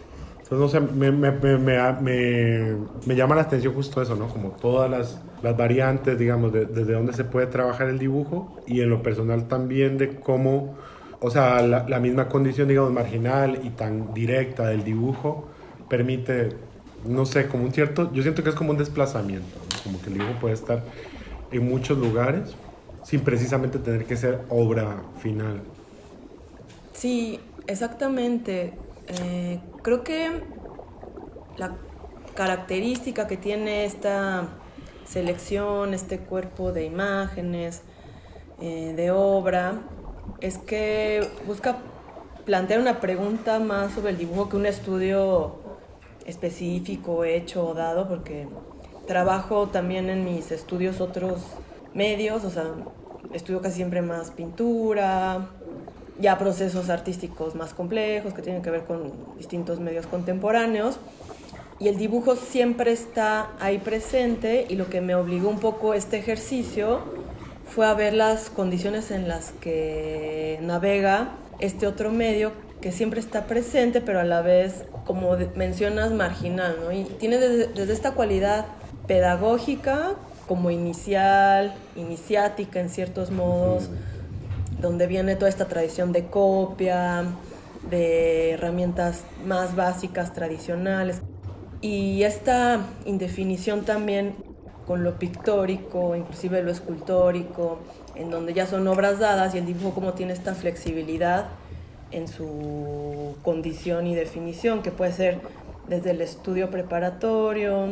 Entonces, 0.50 0.58
no 0.58 0.68
sé, 0.68 0.80
me, 0.80 1.10
me, 1.10 1.32
me, 1.32 2.76
me, 3.04 3.16
llama 3.16 3.34
la 3.34 3.42
atención 3.42 3.74
justo 3.74 4.00
eso, 4.00 4.14
¿no? 4.14 4.28
Como 4.28 4.50
todas 4.50 4.90
las, 4.90 5.20
las 5.42 5.56
variantes, 5.56 6.18
digamos, 6.18 6.52
de, 6.52 6.64
desde 6.64 6.92
dónde 6.94 7.12
se 7.12 7.24
puede 7.24 7.48
trabajar 7.48 7.88
el 7.88 7.98
dibujo 7.98 8.56
y 8.66 8.80
en 8.80 8.88
lo 8.88 9.02
personal 9.02 9.46
también 9.48 9.98
de 9.98 10.16
cómo, 10.20 10.76
o 11.20 11.30
sea, 11.30 11.60
la, 11.62 11.86
la 11.88 12.00
misma 12.00 12.28
condición, 12.28 12.68
digamos, 12.68 12.92
marginal 12.92 13.60
y 13.62 13.70
tan 13.70 14.14
directa 14.14 14.68
del 14.68 14.84
dibujo 14.84 15.48
permite, 15.88 16.50
no 17.04 17.26
sé, 17.26 17.48
como 17.48 17.64
un 17.64 17.72
cierto, 17.72 18.10
yo 18.12 18.22
siento 18.22 18.42
que 18.42 18.50
es 18.50 18.54
como 18.54 18.70
un 18.70 18.78
desplazamiento, 18.78 19.58
como 19.84 20.00
que 20.00 20.06
el 20.06 20.14
dibujo 20.14 20.32
puede 20.40 20.54
estar 20.54 20.82
en 21.50 21.68
muchos 21.68 21.98
lugares 21.98 22.54
sin 23.04 23.20
precisamente 23.20 23.78
tener 23.78 24.04
que 24.04 24.16
ser 24.16 24.40
obra 24.50 25.02
final. 25.20 25.60
Sí, 26.92 27.40
exactamente. 27.66 28.74
Eh, 29.06 29.60
creo 29.82 30.04
que 30.04 30.42
la 31.56 31.76
característica 32.34 33.26
que 33.26 33.36
tiene 33.36 33.84
esta 33.84 34.48
selección, 35.06 35.94
este 35.94 36.18
cuerpo 36.18 36.72
de 36.72 36.84
imágenes, 36.84 37.82
eh, 38.60 38.92
de 38.94 39.10
obra, 39.10 39.80
es 40.40 40.58
que 40.58 41.26
busca 41.46 41.78
plantear 42.44 42.80
una 42.80 43.00
pregunta 43.00 43.58
más 43.58 43.92
sobre 43.92 44.10
el 44.10 44.18
dibujo 44.18 44.48
que 44.48 44.56
un 44.56 44.66
estudio 44.66 45.56
específico, 46.26 47.24
hecho 47.24 47.66
o 47.66 47.74
dado, 47.74 48.08
porque 48.08 48.48
trabajo 49.08 49.66
también 49.68 50.08
en 50.10 50.24
mis 50.24 50.52
estudios 50.52 51.00
otros 51.00 51.40
medios, 51.94 52.44
o 52.44 52.50
sea, 52.50 52.66
estudio 53.32 53.60
casi 53.60 53.76
siempre 53.76 54.02
más 54.02 54.30
pintura, 54.30 55.48
ya 56.20 56.38
procesos 56.38 56.90
artísticos 56.90 57.56
más 57.56 57.74
complejos 57.74 58.34
que 58.34 58.42
tienen 58.42 58.62
que 58.62 58.70
ver 58.70 58.84
con 58.84 59.12
distintos 59.36 59.80
medios 59.80 60.06
contemporáneos. 60.06 60.98
Y 61.80 61.88
el 61.88 61.96
dibujo 61.96 62.36
siempre 62.36 62.92
está 62.92 63.50
ahí 63.60 63.78
presente 63.78 64.66
y 64.68 64.76
lo 64.76 64.90
que 64.90 65.00
me 65.00 65.14
obligó 65.14 65.48
un 65.48 65.60
poco 65.60 65.94
este 65.94 66.18
ejercicio 66.18 67.00
fue 67.68 67.86
a 67.86 67.94
ver 67.94 68.14
las 68.14 68.50
condiciones 68.50 69.10
en 69.10 69.28
las 69.28 69.52
que 69.52 70.58
navega 70.62 71.30
este 71.60 71.86
otro 71.86 72.10
medio 72.10 72.52
que 72.80 72.92
siempre 72.92 73.20
está 73.20 73.46
presente, 73.46 74.00
pero 74.00 74.20
a 74.20 74.24
la 74.24 74.42
vez, 74.42 74.84
como 75.04 75.36
mencionas, 75.56 76.12
marginal, 76.12 76.76
¿no? 76.84 76.92
Y 76.92 77.04
tiene 77.04 77.38
desde, 77.38 77.66
desde 77.72 77.92
esta 77.92 78.12
cualidad 78.12 78.66
pedagógica 79.08 80.14
como 80.46 80.70
inicial, 80.70 81.74
iniciática 81.96 82.80
en 82.80 82.88
ciertos 82.88 83.32
modos, 83.32 83.90
donde 84.80 85.08
viene 85.08 85.34
toda 85.34 85.48
esta 85.48 85.66
tradición 85.66 86.12
de 86.12 86.26
copia, 86.26 87.24
de 87.90 88.52
herramientas 88.52 89.24
más 89.44 89.74
básicas, 89.74 90.32
tradicionales. 90.32 91.20
Y 91.80 92.22
esta 92.22 92.80
indefinición 93.04 93.84
también 93.84 94.34
con 94.86 95.04
lo 95.04 95.18
pictórico, 95.18 96.16
inclusive 96.16 96.62
lo 96.62 96.70
escultórico, 96.70 97.78
en 98.14 98.30
donde 98.30 98.54
ya 98.54 98.66
son 98.66 98.88
obras 98.88 99.18
dadas 99.18 99.54
y 99.54 99.58
el 99.58 99.66
dibujo 99.66 99.94
como 99.94 100.14
tiene 100.14 100.32
esta 100.32 100.54
flexibilidad 100.54 101.46
en 102.10 102.26
su 102.26 103.36
condición 103.42 104.06
y 104.06 104.14
definición, 104.14 104.82
que 104.82 104.90
puede 104.90 105.12
ser 105.12 105.40
desde 105.88 106.12
el 106.12 106.20
estudio 106.22 106.70
preparatorio, 106.70 107.86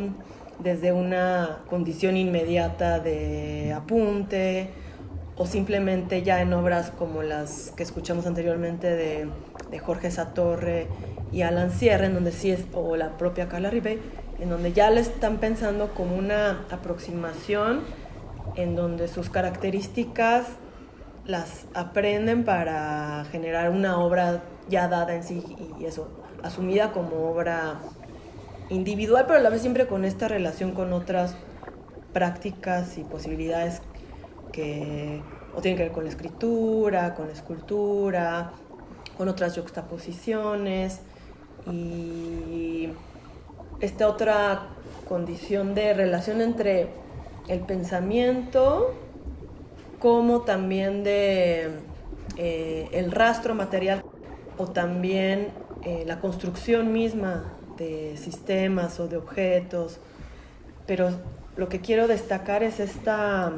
desde 0.59 0.93
una 0.93 1.61
condición 1.69 2.17
inmediata 2.17 3.01
de 3.01 3.73
apunte, 3.75 4.71
o 5.37 5.47
simplemente 5.47 6.23
ya 6.23 6.41
en 6.41 6.53
obras 6.55 6.91
como 6.91 7.23
las 7.23 7.73
que 7.77 7.83
escuchamos 7.83 8.27
anteriormente 8.27 8.89
de, 8.89 9.29
de 9.71 9.79
Jorge 9.79 10.11
Satorre 10.11 10.89
y 11.31 11.43
Alan 11.43 11.71
Sierra, 11.71 12.07
en 12.07 12.15
donde 12.15 12.33
sí 12.33 12.51
es, 12.51 12.65
o 12.73 12.97
la 12.97 13.19
propia 13.19 13.49
Carla 13.49 13.69
Ribey, 13.69 14.01
en 14.41 14.49
donde 14.49 14.73
ya 14.73 14.91
le 14.91 15.01
están 15.01 15.39
pensando 15.39 15.93
como 15.95 16.17
una 16.17 16.65
aproximación 16.71 17.81
en 18.55 18.77
donde 18.77 19.09
sus 19.09 19.29
características 19.29 20.47
las 21.27 21.67
aprenden 21.75 22.45
para 22.45 23.25
generar 23.31 23.71
una 23.71 23.99
obra 23.99 24.43
ya 24.69 24.89
dada 24.89 25.15
en 25.15 25.25
sí 25.25 25.43
y 25.79 25.85
eso 25.85 26.09
asumida 26.43 26.93
como 26.93 27.31
obra 27.31 27.81
individual, 28.69 29.25
pero 29.27 29.39
a 29.39 29.43
la 29.43 29.51
vez 29.51 29.61
siempre 29.61 29.87
con 29.87 30.05
esta 30.05 30.29
relación 30.29 30.73
con 30.73 30.93
otras 30.93 31.37
prácticas 32.13 32.99
y 32.99 33.05
posibilidades 33.05 33.83
que 34.53 35.23
o 35.55 35.61
tienen 35.61 35.77
que 35.77 35.85
ver 35.85 35.93
con 35.93 36.05
la 36.05 36.11
escritura, 36.11 37.15
con 37.15 37.29
la 37.29 37.33
escultura, 37.33 38.53
con 39.17 39.29
otras 39.29 39.57
juxtaposiciones. 39.57 41.01
Y 41.67 42.91
esta 43.81 44.09
otra 44.09 44.69
condición 45.09 45.75
de 45.75 45.95
relación 45.95 46.41
entre 46.41 46.89
el 47.49 47.61
pensamiento 47.61 48.95
como 49.99 50.43
también 50.43 51.05
de 51.05 51.71
eh, 52.37 52.89
el 52.93 53.11
rastro 53.13 53.55
material 53.55 54.05
o 54.59 54.67
también 54.67 55.49
eh, 55.83 56.05
la 56.07 56.21
construcción 56.21 56.93
misma 56.93 57.56
de 57.77 58.17
sistemas 58.17 59.01
o 59.01 59.09
de 59.09 59.17
objetos. 59.17 59.99
Pero 60.87 61.11
lo 61.57 61.69
que 61.69 61.81
quiero 61.81 62.09
destacar 62.09 62.63
es 62.63 62.81
esta 62.81 63.53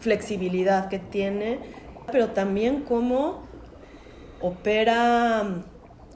flexibilidad 0.00 0.88
que 0.88 0.98
tiene, 0.98 1.58
pero 2.10 2.28
también 2.28 2.82
cómo 2.82 3.42
opera 4.40 5.44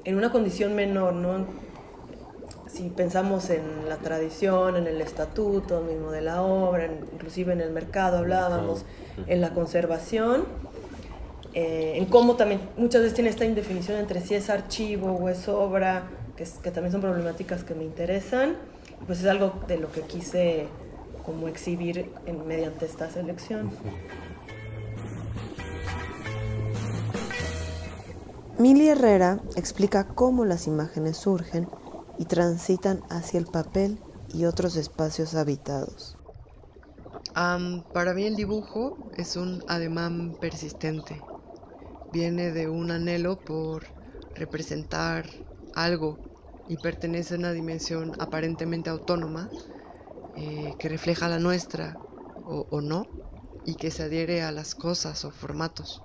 en 0.04 0.16
una 0.16 0.30
condición 0.30 0.74
menor, 0.74 1.14
¿no? 1.14 1.46
Si 2.66 2.88
pensamos 2.88 3.50
en 3.50 3.88
la 3.88 3.96
tradición, 3.96 4.76
en 4.76 4.86
el 4.86 5.00
estatuto 5.00 5.80
mismo 5.80 6.12
de 6.12 6.20
la 6.20 6.42
obra, 6.42 6.88
inclusive 7.12 7.52
en 7.52 7.60
el 7.60 7.70
mercado 7.70 8.18
hablábamos, 8.18 8.84
en 9.26 9.40
la 9.40 9.52
conservación, 9.52 10.44
eh, 11.52 11.94
en 11.96 12.06
cómo 12.06 12.36
también 12.36 12.60
muchas 12.76 13.02
veces 13.02 13.14
tiene 13.14 13.30
esta 13.30 13.44
indefinición 13.44 13.98
entre 13.98 14.20
si 14.20 14.36
es 14.36 14.48
archivo 14.50 15.12
o 15.12 15.28
es 15.28 15.48
obra, 15.48 16.04
que, 16.40 16.48
que 16.62 16.70
también 16.70 16.90
son 16.90 17.02
problemáticas 17.02 17.64
que 17.64 17.74
me 17.74 17.84
interesan, 17.84 18.56
pues 19.06 19.20
es 19.20 19.26
algo 19.26 19.60
de 19.68 19.76
lo 19.76 19.92
que 19.92 20.00
quise 20.00 20.68
como 21.26 21.48
exhibir 21.48 22.10
en, 22.24 22.46
mediante 22.46 22.86
esta 22.86 23.10
selección. 23.10 23.70
Mili 28.58 28.88
Herrera 28.88 29.40
explica 29.54 30.08
cómo 30.08 30.46
las 30.46 30.66
imágenes 30.66 31.18
surgen 31.18 31.68
y 32.18 32.24
transitan 32.24 33.02
hacia 33.10 33.38
el 33.38 33.46
papel 33.46 33.98
y 34.32 34.46
otros 34.46 34.76
espacios 34.76 35.34
habitados. 35.34 36.16
para 37.34 38.14
mí 38.14 38.24
el 38.24 38.36
dibujo 38.36 39.10
es 39.16 39.36
un 39.36 39.62
ademán 39.68 40.36
persistente. 40.40 41.20
Viene 42.12 42.50
de 42.50 42.68
un 42.68 42.90
anhelo 42.90 43.38
por 43.38 43.84
representar 44.34 45.26
algo 45.74 46.29
y 46.70 46.76
pertenece 46.76 47.34
a 47.34 47.38
una 47.38 47.50
dimensión 47.50 48.12
aparentemente 48.20 48.90
autónoma 48.90 49.50
eh, 50.36 50.74
que 50.78 50.88
refleja 50.88 51.28
la 51.28 51.40
nuestra 51.40 51.98
o, 52.44 52.80
no 52.80 53.06
y 53.66 53.74
que 53.74 53.90
se 53.90 54.04
adhiere 54.04 54.42
a 54.42 54.52
las 54.52 54.76
cosas 54.76 55.24
o 55.24 55.32
formatos. 55.32 56.00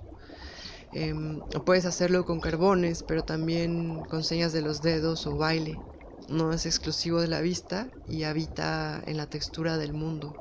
Em, 0.92 1.40
puedes 1.64 1.86
hacerlo 1.86 2.24
con 2.24 2.40
carbones, 2.40 3.04
pero 3.04 3.22
también 3.22 4.02
con 4.10 4.24
señas 4.24 4.52
de 4.52 4.62
los 4.62 4.82
dedos 4.82 5.26
o 5.28 5.36
baile. 5.36 5.78
No 6.28 6.52
es 6.52 6.66
exclusivo 6.66 7.20
de 7.20 7.28
la 7.28 7.40
vista 7.40 7.88
y 8.08 8.24
habita 8.24 9.00
en 9.06 9.18
la 9.18 9.26
textura 9.26 9.78
del 9.78 9.92
mundo. 9.92 10.34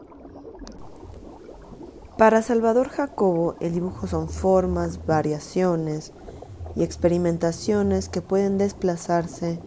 Para 2.18 2.42
Salvador 2.42 2.90
Jacobo, 2.90 3.57
el 3.59 3.74
dibujo 3.74 4.07
son 4.07 4.29
formas, 4.29 5.05
variaciones 5.05 6.14
y 6.75 6.81
experimentaciones 6.81 8.09
que 8.09 8.22
pueden 8.24 8.57
desplazarse 8.57 9.59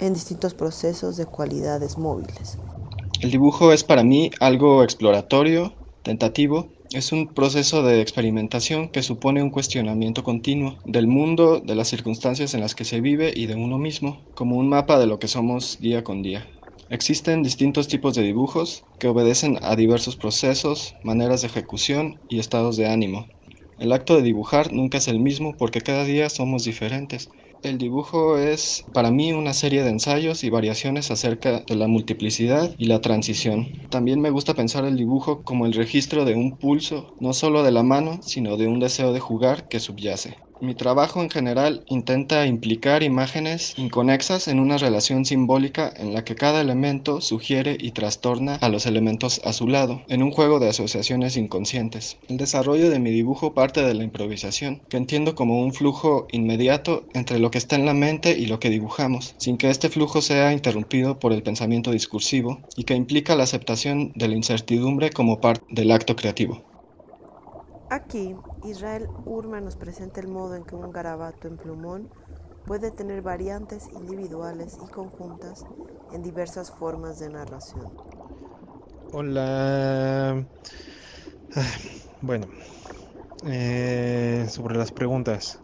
en 0.00 0.14
distintos 0.14 0.54
procesos 0.54 1.16
de 1.16 1.26
cualidades 1.26 1.98
móviles. 1.98 2.58
El 3.20 3.30
dibujo 3.30 3.72
es 3.72 3.84
para 3.84 4.02
mí 4.02 4.30
algo 4.40 4.82
exploratorio, 4.82 5.74
tentativo. 6.02 6.68
Es 6.92 7.12
un 7.12 7.28
proceso 7.28 7.82
de 7.82 8.00
experimentación 8.00 8.88
que 8.88 9.02
supone 9.02 9.42
un 9.42 9.50
cuestionamiento 9.50 10.24
continuo 10.24 10.78
del 10.84 11.06
mundo, 11.06 11.60
de 11.60 11.74
las 11.74 11.88
circunstancias 11.88 12.54
en 12.54 12.60
las 12.60 12.74
que 12.74 12.84
se 12.84 13.00
vive 13.00 13.32
y 13.34 13.46
de 13.46 13.54
uno 13.54 13.78
mismo, 13.78 14.20
como 14.34 14.56
un 14.56 14.68
mapa 14.68 14.98
de 14.98 15.06
lo 15.06 15.18
que 15.18 15.28
somos 15.28 15.78
día 15.80 16.02
con 16.02 16.22
día. 16.22 16.46
Existen 16.88 17.44
distintos 17.44 17.86
tipos 17.86 18.14
de 18.14 18.22
dibujos 18.22 18.84
que 18.98 19.06
obedecen 19.06 19.58
a 19.62 19.76
diversos 19.76 20.16
procesos, 20.16 20.96
maneras 21.04 21.42
de 21.42 21.46
ejecución 21.46 22.18
y 22.28 22.40
estados 22.40 22.76
de 22.76 22.88
ánimo. 22.88 23.26
El 23.78 23.92
acto 23.92 24.16
de 24.16 24.22
dibujar 24.22 24.72
nunca 24.72 24.98
es 24.98 25.06
el 25.06 25.20
mismo 25.20 25.54
porque 25.56 25.82
cada 25.82 26.04
día 26.04 26.28
somos 26.28 26.64
diferentes 26.64 27.30
el 27.62 27.78
dibujo 27.78 28.36
es 28.38 28.84
para 28.92 29.10
mí 29.10 29.32
una 29.32 29.54
serie 29.54 29.82
de 29.82 29.88
ensayos 29.90 30.44
y 30.44 30.50
variaciones 30.50 31.10
acerca 31.10 31.60
de 31.66 31.74
la 31.76 31.88
multiplicidad 31.88 32.74
y 32.76 32.86
la 32.86 33.00
transición. 33.00 33.68
También 33.88 34.20
me 34.20 34.30
gusta 34.30 34.54
pensar 34.54 34.84
el 34.84 34.96
dibujo 34.96 35.42
como 35.42 35.64
el 35.66 35.72
registro 35.72 36.24
de 36.26 36.34
un 36.34 36.58
pulso, 36.58 37.14
no 37.18 37.32
solo 37.32 37.62
de 37.62 37.72
la 37.72 37.82
mano, 37.82 38.20
sino 38.22 38.56
de 38.58 38.66
un 38.66 38.78
deseo 38.78 39.12
de 39.12 39.20
jugar 39.20 39.68
que 39.68 39.80
subyace. 39.80 40.36
Mi 40.62 40.74
trabajo 40.74 41.22
en 41.22 41.30
general 41.30 41.84
intenta 41.86 42.46
implicar 42.46 43.02
imágenes 43.02 43.72
inconexas 43.78 44.46
en 44.46 44.60
una 44.60 44.76
relación 44.76 45.24
simbólica 45.24 45.90
en 45.96 46.12
la 46.12 46.22
que 46.22 46.34
cada 46.34 46.60
elemento 46.60 47.22
sugiere 47.22 47.78
y 47.80 47.92
trastorna 47.92 48.56
a 48.56 48.68
los 48.68 48.84
elementos 48.84 49.40
a 49.44 49.54
su 49.54 49.66
lado, 49.66 50.02
en 50.08 50.22
un 50.22 50.30
juego 50.30 50.60
de 50.60 50.68
asociaciones 50.68 51.38
inconscientes. 51.38 52.18
El 52.28 52.36
desarrollo 52.36 52.90
de 52.90 52.98
mi 52.98 53.10
dibujo 53.10 53.54
parte 53.54 53.82
de 53.82 53.94
la 53.94 54.04
improvisación, 54.04 54.82
que 54.90 54.98
entiendo 54.98 55.34
como 55.34 55.62
un 55.62 55.72
flujo 55.72 56.26
inmediato 56.30 57.04
entre 57.14 57.38
lo 57.38 57.50
que 57.50 57.56
está 57.58 57.76
en 57.76 57.86
la 57.86 57.94
mente 57.94 58.38
y 58.38 58.44
lo 58.44 58.60
que 58.60 58.68
dibujamos, 58.68 59.34
sin 59.38 59.56
que 59.56 59.70
este 59.70 59.88
flujo 59.88 60.20
sea 60.20 60.52
interrumpido 60.52 61.18
por 61.18 61.32
el 61.32 61.42
pensamiento 61.42 61.90
discursivo, 61.90 62.60
y 62.76 62.84
que 62.84 62.94
implica 62.94 63.34
la 63.34 63.44
aceptación 63.44 64.12
de 64.14 64.28
la 64.28 64.36
incertidumbre 64.36 65.08
como 65.08 65.40
parte 65.40 65.64
del 65.70 65.90
acto 65.90 66.16
creativo. 66.16 66.69
Aquí, 67.90 68.36
Israel 68.62 69.08
Urma 69.24 69.60
nos 69.60 69.74
presenta 69.74 70.20
el 70.20 70.28
modo 70.28 70.54
en 70.54 70.64
que 70.64 70.76
un 70.76 70.92
garabato 70.92 71.48
en 71.48 71.56
plumón 71.58 72.08
puede 72.64 72.92
tener 72.92 73.20
variantes 73.20 73.88
individuales 73.92 74.78
y 74.80 74.88
conjuntas 74.88 75.66
en 76.12 76.22
diversas 76.22 76.70
formas 76.70 77.18
de 77.18 77.30
narración. 77.30 77.90
Hola. 79.12 80.46
Ah, 81.56 81.72
bueno, 82.20 82.46
eh, 83.44 84.46
sobre 84.48 84.76
las 84.78 84.92
preguntas 84.92 85.58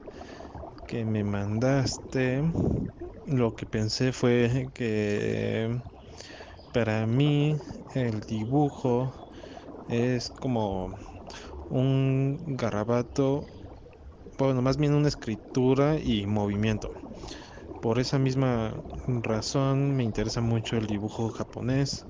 que 0.87 1.05
me 1.05 1.23
mandaste, 1.23 2.43
lo 3.27 3.55
que 3.55 3.67
pensé 3.67 4.13
fue 4.13 4.69
que 4.75 5.81
para 6.73 7.07
mí 7.07 7.57
el 7.95 8.21
dibujo 8.23 9.13
es 9.89 10.31
como 10.31 10.93
un 11.69 12.57
garabato, 12.57 13.45
bueno, 14.39 14.63
más 14.63 14.77
bien 14.77 14.95
una 14.95 15.09
escritura 15.09 15.99
y 15.99 16.27
movimiento. 16.27 16.91
Por 17.81 17.99
esa 17.99 18.19
misma 18.19 18.75
razón 19.07 19.97
me 19.97 20.05
interesa 20.05 20.41
mucho 20.41 20.77
el 20.77 20.87
dibujo 20.87 21.31
japonés 21.31 22.07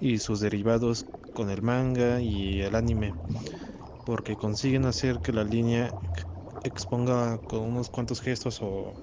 y 0.00 0.18
sus 0.18 0.40
derivados 0.40 1.06
con 1.32 1.50
el 1.50 1.62
manga 1.62 2.20
y 2.20 2.60
el 2.60 2.74
anime, 2.74 3.14
porque 4.04 4.36
consiguen 4.36 4.86
hacer 4.86 5.20
que 5.20 5.32
la 5.32 5.44
línea 5.44 5.94
exponga 6.64 7.38
con 7.46 7.60
unos 7.60 7.88
cuantos 7.90 8.20
gestos 8.20 8.58
o 8.62 8.94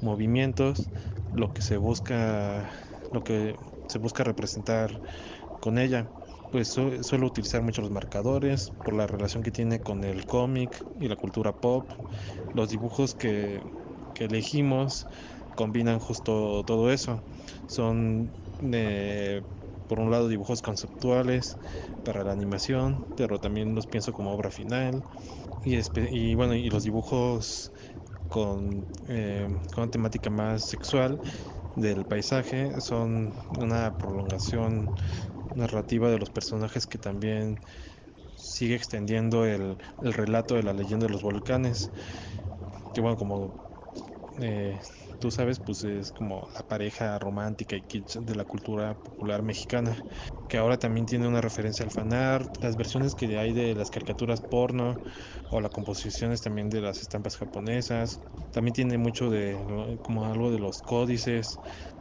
movimientos 0.00 0.90
lo 1.32 1.52
que 1.52 1.62
se 1.62 1.76
busca 1.76 2.70
lo 3.12 3.22
que 3.22 3.56
se 3.88 3.98
busca 3.98 4.24
representar 4.24 5.00
con 5.60 5.78
ella 5.78 6.10
pues 6.50 6.68
suelo 6.68 7.26
utilizar 7.26 7.62
mucho 7.62 7.82
los 7.82 7.90
marcadores 7.90 8.72
por 8.82 8.94
la 8.94 9.06
relación 9.06 9.42
que 9.42 9.52
tiene 9.52 9.80
con 9.80 10.04
el 10.04 10.26
cómic 10.26 10.84
y 10.98 11.08
la 11.08 11.16
cultura 11.16 11.52
pop. 11.52 11.90
Los 12.52 12.70
dibujos 12.70 13.14
que, 13.14 13.62
elegimos 14.16 15.06
combinan 15.54 15.98
justo 15.98 16.62
todo 16.66 16.92
eso. 16.92 17.22
Son 17.66 18.30
por 19.86 19.98
un 20.00 20.10
lado 20.10 20.28
dibujos 20.28 20.62
conceptuales 20.62 21.56
para 22.04 22.22
la 22.24 22.32
animación, 22.32 23.06
pero 23.16 23.38
también 23.38 23.74
los 23.74 23.86
pienso 23.86 24.12
como 24.12 24.32
obra 24.34 24.50
final. 24.50 25.02
Y, 25.64 25.78
y 26.10 26.34
bueno, 26.34 26.54
y 26.54 26.68
los 26.70 26.84
dibujos 26.84 27.72
con, 28.28 28.86
eh, 29.08 29.46
con 29.74 29.84
una 29.84 29.90
temática 29.90 30.30
más 30.30 30.64
sexual 30.64 31.20
del 31.74 32.04
paisaje 32.06 32.80
son 32.80 33.34
una 33.58 33.92
prolongación 33.92 34.92
narrativa 35.54 36.10
de 36.10 36.18
los 36.18 36.30
personajes 36.30 36.86
que 36.86 36.98
también 36.98 37.56
sigue 38.36 38.74
extendiendo 38.74 39.44
el, 39.44 39.76
relato 40.00 40.54
de 40.54 40.62
la 40.62 40.72
leyenda 40.72 41.06
de 41.06 41.12
los 41.12 41.22
volcanes. 41.22 41.90
Que 42.92 43.00
bueno, 43.00 43.16
como 43.16 43.52
eh, 44.40 44.80
tú 45.18 45.30
sabes, 45.30 45.60
pues 45.60 45.84
es 45.84 46.12
como 46.12 46.48
la 46.54 46.62
pareja 46.62 47.18
romántica 47.18 47.76
y 47.76 47.82
kitsch 47.82 48.16
de 48.16 48.34
la 48.34 48.44
cultura 48.44 48.94
popular 48.94 49.42
mexicana. 49.42 50.04
que 50.48 50.58
ahora 50.58 50.78
también 50.78 51.06
tiene 51.06 51.28
una 51.28 51.40
referencia 51.40 51.84
al 51.84 51.92
fanart, 51.92 52.48
las 52.60 52.76
versiones 52.76 53.14
que 53.14 53.38
hay 53.38 53.52
de 53.52 53.74
las 53.76 53.88
caricaturas 53.88 54.40
porno 54.40 54.96
o 55.50 55.60
las 55.60 55.70
composiciones 55.70 56.40
también 56.42 56.68
de 56.70 56.80
las 56.80 57.02
estampas 57.02 57.36
japonesas. 57.36 58.20
También 58.50 58.74
tiene 58.74 58.98
mucho 58.98 59.30
de 59.30 59.98
como 60.02 60.24
algo 60.26 60.50
de 60.50 60.58
los 60.58 60.82
códices 60.82 61.60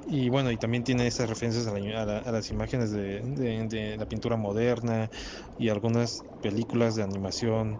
y 0.09 0.29
bueno, 0.29 0.51
y 0.51 0.57
también 0.57 0.83
tiene 0.83 1.07
esas 1.07 1.29
referencias 1.29 1.67
a, 1.67 2.31
las 2.31 2.49
imágenes 2.49 2.91
de, 2.91 3.95
la 3.97 4.07
pintura 4.07 4.35
moderna 4.37 5.09
y 5.57 5.69
algunas 5.69 6.23
películas 6.41 6.95
de 6.95 7.03
animación 7.03 7.79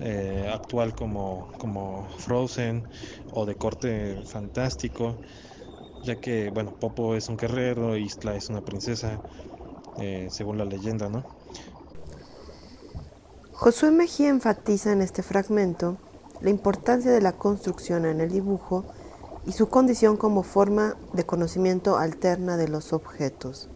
eh, 0.00 0.50
actual 0.52 0.94
como, 0.94 1.52
como 1.58 2.08
Frozen 2.18 2.86
o 3.32 3.44
de 3.44 3.54
corte 3.54 4.22
fantástico 4.24 5.18
ya 6.02 6.16
que, 6.20 6.50
bueno, 6.50 6.74
Popo 6.74 7.14
es 7.14 7.28
un 7.28 7.36
guerrero, 7.36 7.96
Isla 7.96 8.34
es 8.34 8.48
una 8.48 8.60
princesa, 8.60 9.20
eh, 9.98 10.28
según 10.30 10.58
la 10.58 10.64
leyenda, 10.64 11.08
¿no? 11.08 11.24
Josué 13.52 13.90
Mejía 13.90 14.28
enfatiza 14.28 14.92
en 14.92 15.02
este 15.02 15.22
fragmento 15.22 15.98
la 16.40 16.50
importancia 16.50 17.10
de 17.10 17.20
la 17.20 17.32
construcción 17.32 18.06
en 18.06 18.20
el 18.20 18.30
dibujo 18.30 18.84
y 19.48 19.52
su 19.52 19.70
condición 19.70 20.18
como 20.18 20.42
forma 20.42 20.94
de 21.14 21.24
conocimiento 21.24 21.96
alterna 21.96 22.58
de 22.58 22.68
los 22.68 22.92
objetos. 22.92 23.70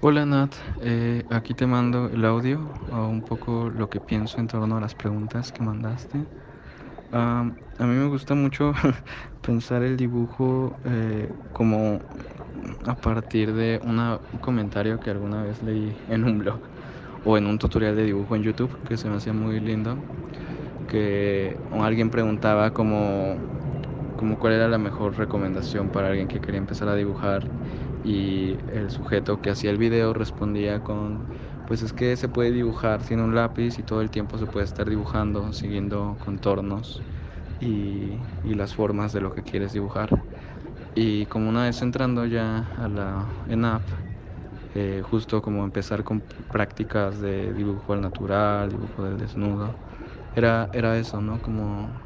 Hola 0.00 0.26
Nat, 0.26 0.52
eh, 0.82 1.24
aquí 1.30 1.54
te 1.54 1.68
mando 1.68 2.08
el 2.08 2.24
audio 2.24 2.68
o 2.92 3.06
un 3.06 3.22
poco 3.22 3.70
lo 3.70 3.88
que 3.88 4.00
pienso 4.00 4.38
en 4.38 4.48
torno 4.48 4.76
a 4.76 4.80
las 4.80 4.96
preguntas 4.96 5.52
que 5.52 5.62
mandaste. 5.62 6.18
a 7.12 7.44
mí 7.78 7.94
me 7.94 8.08
gusta 8.08 8.34
mucho 8.34 8.72
pensar 9.46 9.84
el 9.84 9.96
dibujo 9.96 10.74
eh, 10.84 11.32
como 11.52 12.00
a 12.84 12.96
partir 12.96 13.54
de 13.54 13.80
un 13.84 14.18
comentario 14.40 14.98
que 14.98 15.10
alguna 15.10 15.44
vez 15.44 15.62
leí 15.62 15.96
en 16.08 16.24
un 16.24 16.40
blog 16.40 16.58
o 17.24 17.38
en 17.38 17.46
un 17.46 17.56
tutorial 17.58 17.94
de 17.94 18.02
dibujo 18.02 18.34
en 18.34 18.42
YouTube 18.42 18.76
que 18.88 18.96
se 18.96 19.08
me 19.08 19.16
hacía 19.16 19.32
muy 19.32 19.60
lindo, 19.60 19.96
que 20.88 21.56
alguien 21.72 22.10
preguntaba 22.10 22.72
como, 22.72 23.36
como 24.16 24.38
cuál 24.38 24.54
era 24.54 24.68
la 24.68 24.78
mejor 24.78 25.16
recomendación 25.18 25.90
para 25.90 26.08
alguien 26.08 26.28
que 26.28 26.40
quería 26.40 26.58
empezar 26.58 26.88
a 26.88 26.94
dibujar 26.96 27.52
y 28.02 28.58
el 28.70 28.90
sujeto 28.90 29.40
que 29.40 29.50
hacía 29.50 29.70
el 29.70 29.78
video 29.78 30.12
respondía 30.14 30.82
con 30.82 31.28
pues 31.64 31.82
es 31.82 31.92
que 31.92 32.16
se 32.16 32.28
puede 32.28 32.52
dibujar 32.52 33.02
sin 33.02 33.20
un 33.20 33.34
lápiz 33.34 33.78
y 33.78 33.84
todo 33.84 34.02
el 34.02 34.10
tiempo 34.10 34.38
se 34.38 34.46
puede 34.46 34.64
estar 34.64 34.88
dibujando 34.88 35.52
siguiendo 35.52 36.16
contornos 36.20 37.04
y, 37.58 38.22
y 38.42 38.54
las 38.54 38.74
formas 38.74 39.12
de 39.12 39.20
lo 39.22 39.32
que 39.32 39.44
quieres 39.44 39.72
dibujar 39.72 40.10
y 40.94 41.26
como 41.26 41.48
una 41.48 41.64
vez 41.64 41.82
entrando 41.82 42.26
ya 42.26 42.72
a 42.76 42.88
la 42.88 43.42
ENAP, 43.46 43.90
eh, 44.74 45.02
justo 45.04 45.42
como 45.42 45.64
empezar 45.64 46.04
con 46.04 46.26
prácticas 46.50 47.20
de 47.20 47.52
dibujo 47.54 47.92
al 47.92 48.00
natural, 48.02 48.70
dibujo 48.70 49.04
del 49.04 49.18
desnudo, 49.18 49.80
era, 50.32 50.70
era 50.72 50.98
eso, 50.98 51.20
¿no? 51.22 51.40
Como, 51.42 52.03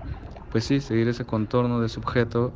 pues 0.49 0.65
sí, 0.65 0.81
seguir 0.81 1.09
ese 1.09 1.27
contorno 1.27 1.81
de 1.81 1.89
sujeto 1.89 2.55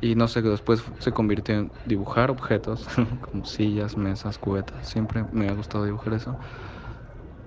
y 0.00 0.14
no 0.16 0.28
sé, 0.28 0.42
que 0.42 0.48
después 0.50 0.84
se 1.00 1.12
convirtió 1.12 1.54
en 1.56 1.74
dibujar 1.84 2.30
objetos, 2.30 2.86
como 3.22 3.44
sillas, 3.46 3.96
mesas, 3.96 4.38
cubetas, 4.38 4.86
siempre 4.88 5.26
me 5.32 5.48
ha 5.48 5.54
gustado 5.54 5.84
dibujar 5.86 6.14
eso. 6.14 6.38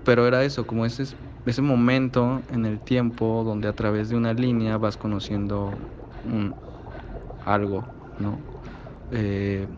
Pero 0.02 0.26
era 0.26 0.44
eso, 0.44 0.66
como 0.66 0.84
ese, 0.86 1.04
ese 1.44 1.62
momento 1.62 2.44
en 2.48 2.66
el 2.66 2.82
tiempo 2.82 3.42
donde 3.44 3.68
a 3.68 3.74
través 3.74 4.08
de 4.08 4.16
una 4.16 4.34
línea 4.34 4.76
vas 4.78 4.96
conociendo 4.96 5.84
algo, 7.40 7.92
¿no? 8.16 8.46
Eh, 9.10 9.68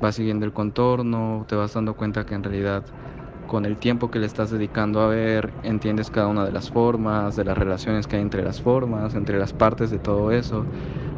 vas 0.00 0.16
siguiendo 0.16 0.46
el 0.46 0.52
contorno, 0.52 1.46
te 1.48 1.56
vas 1.56 1.74
dando 1.74 1.96
cuenta 1.96 2.26
que 2.26 2.34
en 2.34 2.42
realidad 2.44 2.86
con 3.46 3.64
el 3.66 3.78
tiempo 3.78 4.10
que 4.10 4.18
le 4.18 4.26
estás 4.26 4.50
dedicando 4.50 5.00
a 5.00 5.08
ver, 5.08 5.58
entiendes 5.62 6.10
cada 6.10 6.28
una 6.28 6.44
de 6.44 6.52
las 6.52 6.70
formas, 6.70 7.36
de 7.36 7.44
las 7.44 7.56
relaciones 7.58 8.06
que 8.06 8.16
hay 8.16 8.22
entre 8.22 8.42
las 8.44 8.60
formas, 8.60 9.14
entre 9.14 9.38
las 9.38 9.52
partes 9.52 9.90
de 9.90 9.98
todo 10.00 10.32
eso. 10.32 10.68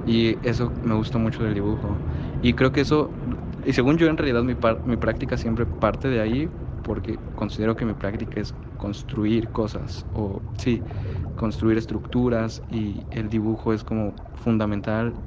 Y 0.04 0.46
eso 0.48 0.74
me 0.82 0.94
gusta 0.94 1.18
mucho 1.18 1.44
del 1.44 1.54
dibujo. 1.54 2.04
Y 2.40 2.54
creo 2.54 2.72
que 2.72 2.80
eso, 2.82 3.18
y 3.64 3.72
según 3.72 3.98
yo 3.98 4.06
en 4.08 4.16
realidad 4.16 4.42
mi, 4.44 4.56
mi 4.84 4.96
práctica 4.96 5.36
siempre 5.36 5.66
parte 5.66 6.08
de 6.08 6.20
ahí, 6.20 6.56
porque 6.82 7.22
considero 7.34 7.76
que 7.76 7.84
mi 7.84 7.94
práctica 7.94 8.40
es 8.40 8.54
construir 8.76 9.50
cosas, 9.52 10.06
o 10.12 10.44
sí, 10.58 10.86
construir 11.34 11.78
estructuras, 11.78 12.62
y 12.68 13.08
el 13.10 13.28
dibujo 13.28 13.72
es 13.72 13.84
como 13.84 14.14
fundamental 14.34 15.20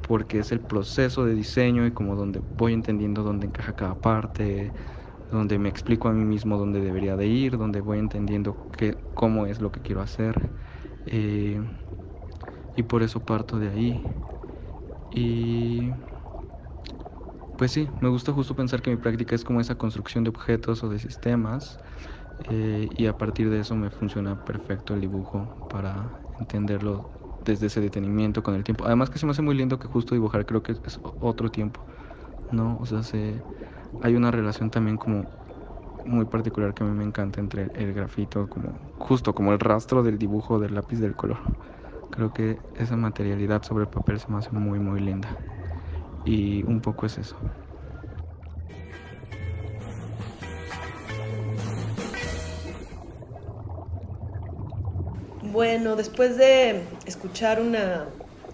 porque 0.00 0.38
es 0.40 0.52
el 0.52 0.60
proceso 0.60 1.24
de 1.24 1.34
diseño 1.34 1.86
y 1.86 1.92
como 1.94 2.16
donde 2.16 2.42
voy 2.56 2.72
entendiendo 2.74 3.22
dónde 3.22 3.46
encaja 3.46 3.74
cada 3.74 4.00
parte, 4.00 4.74
donde 5.30 5.58
me 5.58 5.68
explico 5.68 6.08
a 6.08 6.12
mí 6.12 6.24
mismo 6.24 6.58
dónde 6.58 6.80
debería 6.80 7.16
de 7.16 7.26
ir, 7.26 7.58
donde 7.58 7.80
voy 7.80 7.98
entendiendo 7.98 8.58
qué, 8.76 8.98
cómo 9.14 9.46
es 9.46 9.60
lo 9.60 9.72
que 9.72 9.82
quiero 9.82 10.00
hacer. 10.02 10.52
Eh, 11.06 11.60
y 12.74 12.82
por 12.84 13.02
eso 13.02 13.24
parto 13.24 13.58
de 13.58 13.68
ahí. 13.68 14.02
Y 15.10 15.92
pues 17.56 17.72
sí, 17.72 17.90
me 18.00 18.08
gusta 18.08 18.32
justo 18.32 18.56
pensar 18.56 18.82
que 18.82 18.90
mi 18.90 18.96
práctica 18.96 19.34
es 19.34 19.44
como 19.44 19.60
esa 19.60 19.76
construcción 19.76 20.24
de 20.24 20.30
objetos 20.30 20.82
o 20.82 20.88
de 20.88 20.98
sistemas. 20.98 21.78
Eh, 22.40 22.88
y 22.96 23.06
a 23.06 23.18
partir 23.18 23.50
de 23.50 23.60
eso 23.60 23.76
me 23.76 23.90
funciona 23.90 24.36
perfecto 24.36 24.94
el 24.94 25.02
dibujo 25.02 25.50
para 25.68 26.26
entenderlo 26.40 27.10
desde 27.40 27.66
ese 27.68 27.80
detenimiento 27.82 28.42
con 28.42 28.54
el 28.56 28.64
tiempo. 28.64 28.86
Además 28.86 29.10
que 29.10 29.18
se 29.20 29.26
me 29.26 29.32
hace 29.32 29.42
muy 29.42 29.56
lindo 29.56 29.78
que 29.78 29.88
justo 29.88 30.14
dibujar 30.14 30.46
creo 30.46 30.62
que 30.62 30.72
es 30.72 31.00
otro 31.20 31.50
tiempo, 31.50 31.84
¿no? 32.50 32.78
O 32.80 32.86
sea, 32.86 33.02
se, 33.04 33.44
hay 34.02 34.14
una 34.16 34.30
relación 34.30 34.70
también 34.70 34.96
como 34.96 35.24
muy 36.04 36.26
particular 36.26 36.74
que 36.74 36.84
a 36.84 36.86
mí 36.86 36.96
me 36.96 37.04
encanta 37.04 37.40
entre 37.40 37.70
el 37.74 37.94
grafito, 37.94 38.48
como 38.48 38.72
justo 38.98 39.34
como 39.34 39.52
el 39.52 39.60
rastro 39.60 40.02
del 40.02 40.18
dibujo 40.18 40.58
del 40.58 40.74
lápiz 40.74 40.98
del 40.98 41.14
color. 41.14 41.38
Creo 42.10 42.32
que 42.32 42.58
esa 42.76 42.96
materialidad 42.96 43.62
sobre 43.62 43.84
el 43.84 43.90
papel 43.90 44.20
se 44.20 44.30
me 44.30 44.38
hace 44.38 44.50
muy 44.50 44.78
muy 44.78 45.00
linda. 45.00 45.28
Y 46.24 46.62
un 46.64 46.80
poco 46.80 47.06
es 47.06 47.18
eso. 47.18 47.36
Bueno, 55.52 55.94
después 55.94 56.36
de 56.36 56.82
escuchar 57.06 57.60
una 57.60 58.06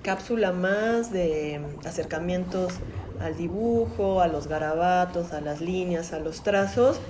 cápsula 0.02 0.52
más 0.52 1.12
de 1.12 1.60
acercamientos 1.86 2.74
al 3.20 3.36
dibujo, 3.36 4.20
a 4.20 4.28
los 4.28 4.48
garabatos, 4.48 5.32
a 5.32 5.40
las 5.40 5.60
líneas, 5.60 6.12
a 6.12 6.18
los 6.18 6.42
trazos, 6.42 7.00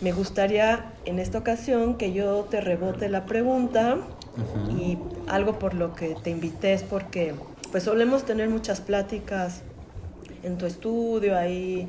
me 0.00 0.12
gustaría 0.12 0.92
en 1.04 1.18
esta 1.18 1.38
ocasión 1.38 1.94
que 1.96 2.12
yo 2.12 2.46
te 2.50 2.60
rebote 2.60 3.08
la 3.08 3.24
pregunta. 3.24 3.96
Y 4.68 4.98
algo 5.28 5.58
por 5.58 5.72
lo 5.72 5.94
que 5.94 6.14
te 6.22 6.28
invité 6.28 6.74
es 6.74 6.82
porque 6.82 7.34
pues 7.72 7.84
solemos 7.84 8.24
tener 8.24 8.50
muchas 8.50 8.82
pláticas 8.82 9.62
en 10.42 10.58
tu 10.58 10.66
estudio 10.66 11.38
ahí 11.38 11.88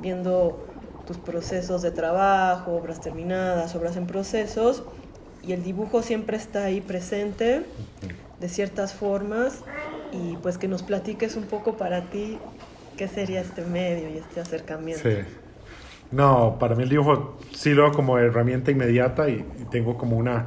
viendo 0.00 0.66
tus 1.06 1.16
procesos 1.16 1.80
de 1.80 1.90
trabajo, 1.90 2.72
obras 2.72 3.00
terminadas, 3.00 3.74
obras 3.74 3.96
en 3.96 4.06
procesos 4.06 4.82
y 5.42 5.52
el 5.52 5.62
dibujo 5.62 6.02
siempre 6.02 6.36
está 6.36 6.64
ahí 6.64 6.80
presente 6.80 7.62
de 8.40 8.48
ciertas 8.48 8.92
formas. 8.92 9.60
Y 10.12 10.36
pues 10.36 10.58
que 10.58 10.68
nos 10.68 10.82
platiques 10.82 11.36
un 11.36 11.44
poco 11.44 11.76
para 11.76 12.02
ti 12.02 12.38
qué 12.96 13.08
sería 13.08 13.40
este 13.40 13.62
medio 13.62 14.10
y 14.10 14.18
este 14.18 14.40
acercamiento. 14.40 15.08
Sí. 15.08 15.16
No, 16.10 16.56
para 16.58 16.74
mí 16.74 16.84
el 16.84 16.88
dibujo 16.88 17.38
sí 17.52 17.74
lo 17.74 17.92
como 17.92 18.18
herramienta 18.18 18.70
inmediata 18.70 19.28
y, 19.28 19.44
tengo 19.70 19.98
como 19.98 20.16
una 20.16 20.46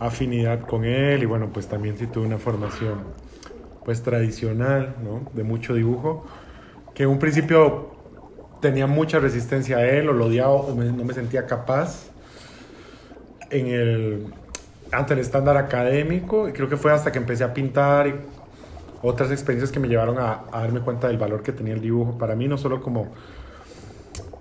afinidad 0.00 0.60
con 0.62 0.84
él 0.84 1.22
y 1.22 1.26
bueno, 1.26 1.50
pues 1.52 1.68
también 1.68 1.96
sí 1.96 2.06
tuve 2.06 2.26
una 2.26 2.38
formación 2.38 3.02
pues 3.84 4.02
tradicional, 4.02 4.96
¿no? 5.04 5.30
De 5.34 5.44
mucho 5.44 5.74
dibujo, 5.74 6.26
que 6.94 7.04
en 7.04 7.10
un 7.10 7.18
principio 7.18 7.94
tenía 8.60 8.86
mucha 8.86 9.20
resistencia 9.20 9.76
a 9.76 9.86
él 9.86 10.08
o 10.08 10.12
lo 10.12 10.26
odiaba 10.26 10.52
o 10.52 10.74
no 10.74 11.04
me 11.04 11.14
sentía 11.14 11.46
capaz 11.46 12.10
en 13.50 13.66
el, 13.68 14.26
ante 14.90 15.14
el 15.14 15.20
estándar 15.20 15.56
académico 15.56 16.48
y 16.48 16.52
creo 16.52 16.68
que 16.68 16.76
fue 16.76 16.92
hasta 16.92 17.12
que 17.12 17.18
empecé 17.18 17.44
a 17.44 17.54
pintar 17.54 18.08
y 18.08 18.14
otras 19.04 19.30
experiencias 19.30 19.70
que 19.70 19.78
me 19.78 19.88
llevaron 19.88 20.18
a, 20.18 20.44
darme 20.52 20.80
cuenta 20.80 21.08
del 21.08 21.18
valor 21.18 21.42
que 21.42 21.52
tenía 21.52 21.74
el 21.74 21.80
dibujo 21.80 22.16
para 22.18 22.34
mí, 22.34 22.48
no 22.48 22.58
solo 22.58 22.80
como, 22.80 23.08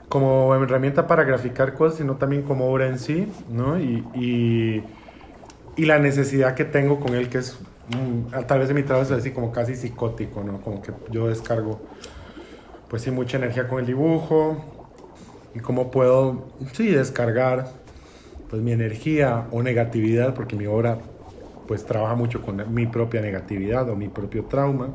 como 0.09 0.55
herramienta 0.55 1.05
para 1.05 1.23
graficar 1.23 1.73
cosas, 1.73 1.97
sino 1.97 2.15
también 2.15 2.43
como 2.43 2.71
obra 2.71 2.87
en 2.87 2.97
sí, 2.97 3.27
¿no? 3.49 3.79
Y, 3.79 4.05
y, 4.15 4.83
y 5.75 5.85
la 5.85 5.99
necesidad 5.99 6.55
que 6.55 6.65
tengo 6.65 6.99
con 6.99 7.13
él, 7.13 7.29
que 7.29 7.39
es 7.39 7.59
tal 8.47 8.59
vez 8.59 8.69
en 8.69 8.75
mi 8.75 8.83
trabajo 8.83 9.05
es 9.05 9.11
así 9.11 9.31
como 9.31 9.51
casi 9.51 9.75
psicótico, 9.75 10.43
¿no? 10.43 10.61
Como 10.61 10.81
que 10.81 10.91
yo 11.11 11.27
descargo, 11.27 11.81
pues 12.89 13.01
sí, 13.01 13.11
mucha 13.11 13.37
energía 13.37 13.67
con 13.67 13.79
el 13.79 13.85
dibujo 13.85 14.63
y 15.53 15.59
cómo 15.59 15.91
puedo, 15.91 16.47
sí, 16.71 16.87
descargar 16.89 17.67
pues 18.49 18.61
mi 18.61 18.71
energía 18.71 19.47
o 19.51 19.63
negatividad, 19.63 20.33
porque 20.33 20.55
mi 20.55 20.67
obra 20.67 20.99
pues 21.67 21.85
trabaja 21.85 22.15
mucho 22.15 22.41
con 22.41 22.73
mi 22.73 22.87
propia 22.87 23.21
negatividad 23.21 23.89
o 23.89 23.95
mi 23.95 24.07
propio 24.07 24.45
trauma. 24.45 24.89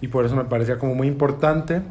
Y 0.00 0.08
por 0.08 0.24
eso 0.24 0.34
me 0.36 0.44
parecía 0.44 0.78
como 0.78 0.94
muy 0.94 1.06
importante. 1.06 1.82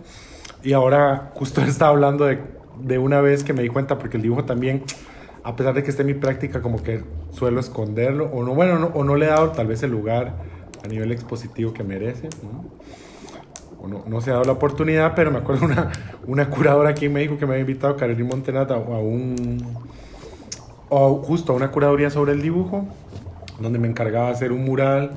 Y 0.63 0.73
ahora 0.73 1.31
justo 1.35 1.61
estaba 1.67 1.91
hablando 1.91 2.25
de 2.25 2.61
de 2.83 2.97
una 2.97 3.21
vez 3.21 3.43
que 3.43 3.53
me 3.53 3.61
di 3.61 3.69
cuenta, 3.69 3.97
porque 3.97 4.17
el 4.17 4.23
dibujo 4.23 4.45
también, 4.45 4.83
a 5.43 5.55
pesar 5.55 5.73
de 5.73 5.83
que 5.83 5.91
esté 5.91 6.01
en 6.01 6.07
mi 6.07 6.13
práctica, 6.13 6.61
como 6.61 6.81
que 6.81 7.03
suelo 7.31 7.59
esconderlo, 7.59 8.25
o 8.25 8.43
no, 8.43 8.53
bueno, 8.53 8.79
no, 8.79 8.87
o 8.87 9.03
no 9.03 9.15
le 9.15 9.25
he 9.25 9.29
dado 9.29 9.51
tal 9.51 9.67
vez 9.67 9.83
el 9.83 9.91
lugar 9.91 10.33
a 10.83 10.87
nivel 10.87 11.11
expositivo 11.11 11.73
que 11.73 11.83
merece, 11.83 12.29
¿no? 12.43 12.65
O 13.83 13.87
no, 13.87 14.03
no, 14.05 14.21
se 14.21 14.29
ha 14.29 14.33
dado 14.33 14.45
la 14.45 14.51
oportunidad, 14.51 15.15
pero 15.15 15.31
me 15.31 15.39
acuerdo 15.39 15.65
una, 15.65 15.91
una 16.27 16.49
curadora 16.49 16.91
aquí 16.91 17.05
en 17.05 17.13
México 17.13 17.37
que 17.37 17.45
me 17.45 17.53
había 17.53 17.61
invitado, 17.61 17.97
Carolina 17.97 18.29
Montenata, 18.29 18.75
a 18.75 18.77
un, 18.77 19.57
o 20.89 21.15
justo 21.23 21.53
a 21.53 21.55
una 21.55 21.71
curaduría 21.71 22.11
sobre 22.11 22.33
el 22.33 22.41
dibujo, 22.41 22.85
donde 23.61 23.79
me 23.79 23.87
encargaba 23.87 24.29
hacer 24.29 24.51
un 24.51 24.65
mural 24.65 25.11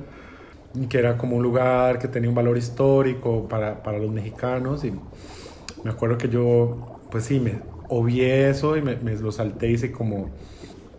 que 0.88 0.98
era 0.98 1.16
como 1.16 1.36
un 1.36 1.42
lugar 1.42 1.98
que 1.98 2.08
tenía 2.08 2.28
un 2.28 2.34
valor 2.34 2.58
histórico 2.58 3.46
para, 3.48 3.82
para 3.82 3.98
los 3.98 4.10
mexicanos 4.10 4.84
y 4.84 4.92
me 5.84 5.90
acuerdo 5.90 6.18
que 6.18 6.28
yo, 6.28 6.98
pues 7.10 7.24
sí, 7.24 7.38
me 7.38 7.60
obvié 7.88 8.50
eso 8.50 8.76
y 8.76 8.82
me, 8.82 8.96
me 8.96 9.14
lo 9.14 9.30
salté, 9.30 9.70
hice 9.70 9.92
como 9.92 10.30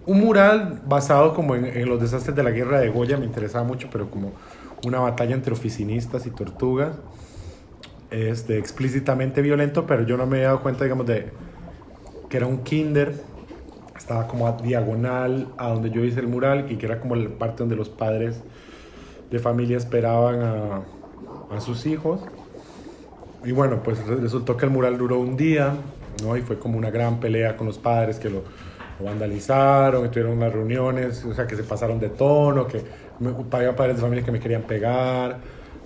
un 0.05 0.19
mural 0.21 0.81
basado 0.87 1.33
como 1.33 1.55
en, 1.55 1.65
en, 1.65 1.89
los 1.89 1.99
desastres 1.99 2.35
de 2.35 2.43
la 2.43 2.51
guerra 2.51 2.79
de 2.79 2.89
Goya, 2.89 3.17
me 3.17 3.25
interesaba 3.25 3.65
mucho, 3.65 3.89
pero 3.91 4.09
como 4.09 4.31
una 4.85 4.99
batalla 4.99 5.33
entre 5.33 5.51
oficinistas 5.51 6.25
y 6.25 6.29
tortugas, 6.29 6.95
este, 8.11 8.57
explícitamente 8.57 9.41
violento, 9.41 9.85
pero 9.85 10.03
yo 10.03 10.15
no 10.15 10.25
me 10.25 10.37
había 10.37 10.47
dado 10.47 10.61
cuenta, 10.61 10.83
digamos, 10.83 11.07
de 11.07 11.31
que 12.29 12.37
era 12.37 12.45
un 12.45 12.59
kinder, 12.59 13.13
estaba 13.97 14.27
como 14.27 14.47
a 14.47 14.53
diagonal 14.53 15.47
a 15.57 15.69
donde 15.69 15.89
yo 15.89 16.03
hice 16.03 16.19
el 16.19 16.27
mural 16.27 16.67
y 16.69 16.75
que 16.75 16.85
era 16.85 16.99
como 16.99 17.15
la 17.15 17.29
parte 17.29 17.59
donde 17.59 17.75
los 17.75 17.89
padres 17.89 18.41
de 19.31 19.39
familia 19.39 19.77
esperaban 19.77 20.41
a, 20.41 20.81
a 21.55 21.61
sus 21.61 21.85
hijos. 21.85 22.21
Y 23.43 23.51
bueno, 23.51 23.81
pues 23.83 24.05
resultó 24.07 24.57
que 24.57 24.65
el 24.65 24.71
mural 24.71 24.97
duró 24.97 25.19
un 25.19 25.37
día, 25.37 25.73
¿no? 26.23 26.35
Y 26.35 26.41
fue 26.41 26.57
como 26.57 26.77
una 26.77 26.89
gran 26.89 27.19
pelea 27.19 27.55
con 27.57 27.67
los 27.67 27.77
padres 27.77 28.17
que 28.17 28.29
lo, 28.29 28.43
lo 28.99 29.05
vandalizaron, 29.05 30.03
que 30.03 30.09
tuvieron 30.09 30.37
unas 30.37 30.51
reuniones, 30.51 31.23
o 31.25 31.33
sea, 31.33 31.45
que 31.45 31.55
se 31.55 31.63
pasaron 31.63 31.99
de 31.99 32.09
tono, 32.09 32.67
que 32.67 32.81
había 33.51 33.75
padres 33.75 33.97
de 33.97 34.01
familia 34.01 34.25
que 34.25 34.31
me 34.31 34.39
querían 34.39 34.63
pegar. 34.63 35.37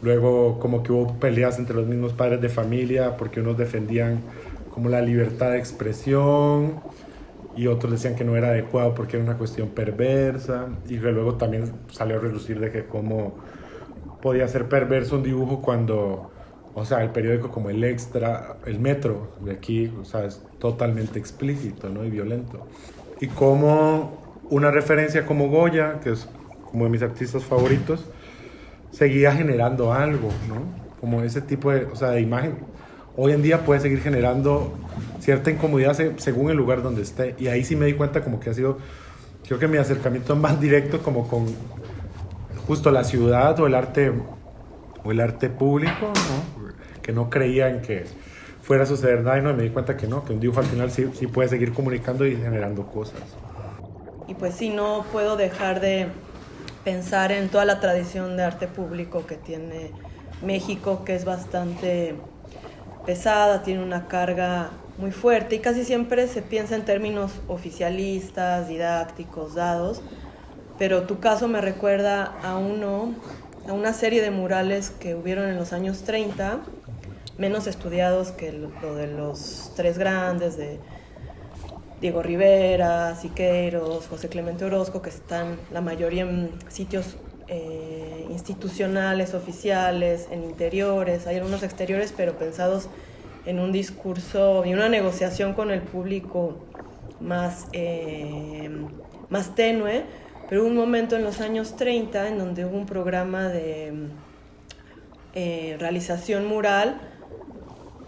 Luego 0.02 0.60
como 0.60 0.82
que 0.82 0.94
hubo 0.94 1.20
peleas 1.20 1.60
entre 1.60 1.76
los 1.76 1.86
mismos 1.86 2.14
padres 2.14 2.40
de 2.40 2.48
familia 2.48 3.18
porque 3.18 3.42
unos 3.42 3.58
defendían 3.58 4.22
como 4.74 4.88
la 4.88 5.02
libertad 5.02 5.52
de 5.52 5.58
expresión 5.58 6.76
y 7.60 7.68
otros 7.68 7.92
decían 7.92 8.16
que 8.16 8.24
no 8.24 8.38
era 8.38 8.50
adecuado 8.50 8.96
porque 8.96 9.18
era 9.18 9.26
una 9.26 9.38
cuestión 9.38 9.70
perversa 9.70 10.70
y 10.88 10.96
luego 10.96 11.36
también 11.36 11.72
salió 11.92 12.16
a 12.16 12.20
relucir 12.20 12.58
de 12.60 12.72
que 12.72 12.86
cómo 12.86 13.36
podía 14.22 14.48
ser 14.48 14.70
perverso 14.70 15.18
un 15.18 15.24
dibujo 15.24 15.62
cuando 15.62 16.32
o 16.74 16.86
sea, 16.86 17.04
el 17.04 17.10
periódico 17.10 17.52
como 17.52 17.70
el 17.70 17.84
Extra, 17.84 18.56
el 18.66 18.80
Metro 18.80 19.34
de 19.42 19.52
aquí, 19.52 19.92
o 20.00 20.06
sea, 20.06 20.24
es 20.24 20.42
totalmente 20.60 21.20
explícito, 21.20 21.90
¿no? 21.90 22.06
Y 22.06 22.10
violento. 22.10 22.66
Y 23.20 23.28
como 23.28 24.40
una 24.50 24.72
referencia 24.72 25.26
como 25.26 25.50
Goya, 25.50 26.00
que 26.00 26.12
es 26.12 26.30
como 26.72 26.86
de 26.86 26.92
mis 26.92 27.02
artistas 27.02 27.44
favoritos, 27.44 28.06
seguía 28.92 29.34
generando 29.34 29.92
algo, 29.92 30.30
¿no? 30.48 30.62
Como 31.02 31.22
ese 31.24 31.42
tipo 31.42 31.72
de, 31.72 31.84
o 31.84 31.96
sea, 31.98 32.12
de 32.12 32.22
imagen. 32.22 32.60
Hoy 33.18 33.34
en 33.34 33.42
día 33.42 33.66
puede 33.66 33.82
seguir 33.82 34.00
generando 34.00 34.72
cierta 35.20 35.52
incomodidad 35.52 35.98
según 36.18 36.52
el 36.52 36.58
lugar 36.58 36.82
donde 36.82 37.02
esté. 37.02 37.36
Y 37.38 37.48
ahí 37.48 37.64
sí 37.64 37.76
me 37.76 37.86
di 37.86 37.94
cuenta 37.94 38.24
como 38.24 38.40
que 38.40 38.50
ha 38.50 38.54
sido, 38.54 38.78
creo 39.46 39.60
que 39.60 39.68
mi 39.68 39.78
acercamiento 39.78 40.36
más 40.36 40.60
directo 40.60 41.02
como 41.02 41.28
con 41.28 41.48
justo 42.68 42.92
la 42.92 43.04
ciudad 43.04 43.60
o 43.60 43.68
el 43.68 43.76
arte 43.76 44.12
o 45.04 45.12
el 45.12 45.20
arte 45.20 45.50
público, 45.50 46.12
que 47.02 47.12
no 47.12 47.30
creían 47.30 47.82
que 47.82 48.06
fuera 48.62 48.84
a 48.84 48.86
suceder 48.86 49.24
nada 49.24 49.40
y 49.40 49.42
no 49.42 49.54
me 49.54 49.64
di 49.64 49.70
cuenta 49.70 49.98
que 49.98 50.08
no, 50.08 50.24
que 50.24 50.34
un 50.34 50.40
dibujo 50.40 50.60
al 50.60 50.68
final 50.68 50.92
sí, 50.92 51.10
sí 51.14 51.26
puede 51.26 51.50
seguir 51.50 51.74
comunicando 51.74 52.28
y 52.28 52.36
generando 52.36 52.86
cosas. 52.86 53.22
Y 54.28 54.36
pues 54.36 54.54
sí, 54.54 54.70
no 54.70 55.06
puedo 55.12 55.36
dejar 55.38 55.80
de 55.80 56.08
pensar 56.84 57.32
en 57.32 57.50
toda 57.50 57.66
la 57.66 57.80
tradición 57.80 58.38
de 58.38 58.44
arte 58.44 58.68
público 58.68 59.26
que 59.26 59.36
tiene 59.36 59.92
México, 60.44 61.04
que 61.04 61.16
es 61.16 61.26
bastante 61.26 62.16
pesada, 63.06 63.64
tiene 63.64 63.84
una 63.84 64.08
carga 64.08 64.70
muy 64.98 65.12
fuerte 65.12 65.56
y 65.56 65.60
casi 65.60 65.84
siempre 65.84 66.28
se 66.28 66.42
piensa 66.42 66.76
en 66.76 66.86
términos 66.86 67.32
oficialistas, 67.48 68.68
didácticos, 68.68 69.56
dados, 69.56 70.02
pero 70.78 71.04
tu 71.04 71.20
caso 71.20 71.48
me 71.48 71.62
recuerda 71.62 72.38
a 72.44 72.58
uno, 72.58 73.14
a 73.68 73.74
una 73.74 73.94
serie 73.94 74.22
de 74.22 74.32
murales 74.32 74.90
que 74.90 75.16
hubieron 75.16 75.50
en 75.50 75.58
los 75.58 75.74
años 75.74 76.04
30 76.04 76.60
menos 77.40 77.68
estudiados 77.68 78.32
que 78.32 78.52
lo 78.52 78.96
de 78.96 79.08
los 79.08 79.72
tres 79.76 79.98
grandes, 79.98 80.58
de 80.58 80.78
Diego 82.02 82.22
Rivera, 82.22 83.16
Siqueiros, 83.16 84.08
José 84.08 84.28
Clemente 84.28 84.66
Orozco, 84.66 85.02
que 85.02 85.10
están 85.10 85.58
la 85.72 85.80
mayoría 85.80 86.24
en 86.24 86.52
sitios 86.68 87.16
eh, 87.50 88.28
institucionales, 88.30 89.34
oficiales, 89.34 90.28
en 90.32 90.44
interiores, 90.44 91.26
hay 91.26 91.38
algunos 91.38 91.64
exteriores, 91.64 92.14
pero 92.16 92.38
pensados 92.38 92.90
en 93.46 93.60
un 93.60 93.72
discurso 93.72 94.64
y 94.66 94.74
una 94.74 94.88
negociación 94.88 95.54
con 95.54 95.72
el 95.72 95.82
público 95.82 96.58
más, 97.20 97.66
eh, 97.74 98.70
más 99.30 99.56
tenue, 99.56 100.04
pero 100.48 100.62
hubo 100.62 100.70
un 100.70 100.76
momento 100.76 101.16
en 101.16 101.24
los 101.24 101.42
años 101.42 101.76
30 101.76 102.28
en 102.28 102.38
donde 102.38 102.66
hubo 102.66 102.78
un 102.78 102.86
programa 102.86 103.50
de 103.50 103.94
eh, 105.34 105.76
realización 105.80 106.46
mural 106.46 107.02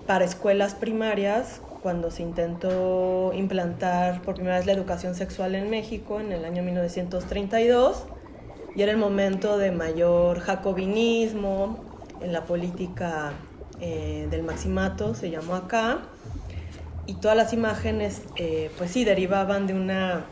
para 0.05 0.23
escuelas 0.23 0.75
primarias 0.75 1.61
cuando 1.81 2.11
se 2.11 2.21
intentó 2.21 3.31
implantar 3.33 4.21
por 4.21 4.35
primera 4.35 4.57
vez 4.57 4.67
la 4.67 4.73
educación 4.73 5.15
sexual 5.15 5.55
en 5.55 5.71
México 5.71 6.19
en 6.19 6.31
el 6.31 6.45
año 6.45 6.61
1932 6.61 8.05
y 8.75 8.81
era 8.81 8.91
el 8.91 8.97
momento 8.97 9.57
de 9.57 9.71
mayor 9.71 10.39
jacobinismo 10.39 11.79
en 12.21 12.33
la 12.33 12.45
política 12.45 13.33
eh, 13.79 14.27
del 14.29 14.43
maximato, 14.43 15.15
se 15.15 15.29
llamó 15.29 15.55
acá, 15.55 16.01
y 17.07 17.15
todas 17.15 17.35
las 17.35 17.51
imágenes, 17.53 18.23
eh, 18.35 18.69
pues 18.77 18.91
sí, 18.91 19.03
derivaban 19.03 19.67
de 19.67 19.73
una 19.73 20.25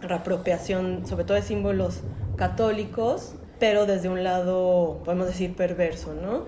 reapropiación, 0.00 1.06
sobre 1.06 1.24
todo 1.24 1.36
de 1.36 1.42
símbolos 1.42 2.00
católicos, 2.36 3.34
pero 3.58 3.86
desde 3.86 4.08
un 4.08 4.24
lado, 4.24 5.00
podemos 5.04 5.26
decir, 5.26 5.54
perverso, 5.54 6.14
¿no? 6.14 6.44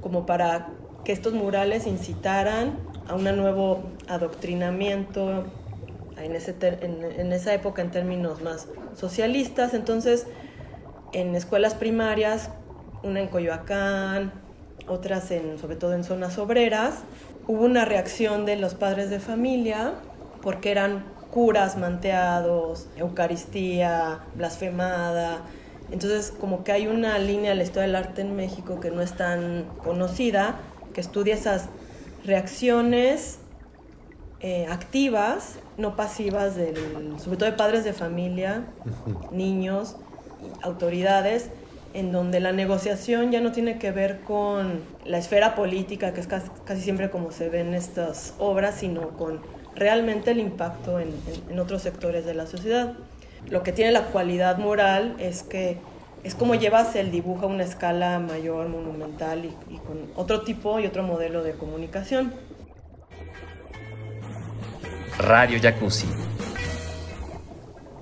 Como 0.00 0.26
para 0.26 0.68
que 1.04 1.12
estos 1.12 1.32
murales 1.32 1.86
incitaran 1.86 2.78
a 3.08 3.14
un 3.14 3.24
nuevo 3.24 3.82
adoctrinamiento 4.08 5.44
en, 6.16 6.36
ese 6.36 6.54
en, 6.60 7.32
esa 7.32 7.54
época 7.54 7.82
en 7.82 7.90
términos 7.90 8.42
más 8.42 8.68
socialistas. 8.94 9.74
Entonces, 9.74 10.26
en 11.12 11.34
escuelas 11.34 11.74
primarias, 11.74 12.50
una 13.02 13.20
en 13.20 13.28
Coyoacán, 13.28 14.32
otras 14.88 15.30
en, 15.30 15.58
sobre 15.58 15.76
todo 15.76 15.94
en 15.94 16.04
zonas 16.04 16.38
obreras, 16.38 17.00
hubo 17.46 17.64
una 17.64 17.84
reacción 17.84 18.46
de 18.46 18.56
los 18.56 18.74
padres 18.74 19.10
de 19.10 19.20
familia 19.20 19.94
porque 20.42 20.70
eran 20.70 21.04
curas 21.30 21.76
manteados, 21.76 22.88
Eucaristía, 22.96 24.20
blasfemada. 24.34 25.42
Entonces, 25.90 26.32
como 26.38 26.64
que 26.64 26.72
hay 26.72 26.86
una 26.86 27.18
línea 27.18 27.50
de 27.50 27.56
la 27.56 27.62
historia 27.62 27.86
del 27.86 27.96
arte 27.96 28.22
en 28.22 28.36
México 28.36 28.80
que 28.80 28.90
no 28.90 29.02
es 29.02 29.16
tan 29.16 29.64
conocida, 29.82 30.56
que 30.92 31.00
estudia 31.00 31.34
esas 31.34 31.68
reacciones 32.24 33.38
eh, 34.40 34.66
activas, 34.68 35.58
no 35.78 35.96
pasivas, 35.96 36.56
del, 36.56 36.76
sobre 37.18 37.36
todo 37.36 37.50
de 37.50 37.56
padres 37.56 37.84
de 37.84 37.92
familia, 37.92 38.64
niños, 39.30 39.96
autoridades, 40.62 41.50
en 41.94 42.12
donde 42.12 42.40
la 42.40 42.52
negociación 42.52 43.30
ya 43.32 43.40
no 43.40 43.52
tiene 43.52 43.78
que 43.78 43.90
ver 43.90 44.20
con 44.20 44.80
la 45.04 45.18
esfera 45.18 45.54
política, 45.54 46.14
que 46.14 46.20
es 46.20 46.26
casi, 46.26 46.80
siempre 46.80 47.10
como 47.10 47.32
se 47.32 47.48
ve 47.48 47.60
en 47.60 47.74
estas 47.74 48.34
obras, 48.38 48.76
sino 48.76 49.10
con 49.10 49.40
realmente 49.74 50.30
el 50.30 50.38
impacto 50.38 51.00
en, 51.00 51.12
en 51.50 51.58
otros 51.58 51.82
sectores 51.82 52.24
de 52.24 52.34
la 52.34 52.46
sociedad. 52.46 52.94
Lo 53.48 53.62
que 53.62 53.72
tiene 53.72 53.92
la 53.92 54.04
cualidad 54.06 54.58
moral 54.58 55.16
es 55.18 55.42
que 55.42 55.78
es 56.24 56.34
como 56.36 56.54
llevas 56.54 56.94
el 56.94 57.10
dibujo 57.10 57.46
a 57.46 57.48
una 57.48 57.64
escala 57.64 58.20
mayor, 58.20 58.68
monumental 58.68 59.44
y, 59.44 59.76
con 59.78 60.06
otro 60.14 60.42
tipo 60.42 60.78
y 60.78 60.86
otro 60.86 61.02
modelo 61.02 61.42
de 61.42 61.52
comunicación. 61.52 62.32
Radio 65.18 65.58
Jacuzzi. 65.60 66.06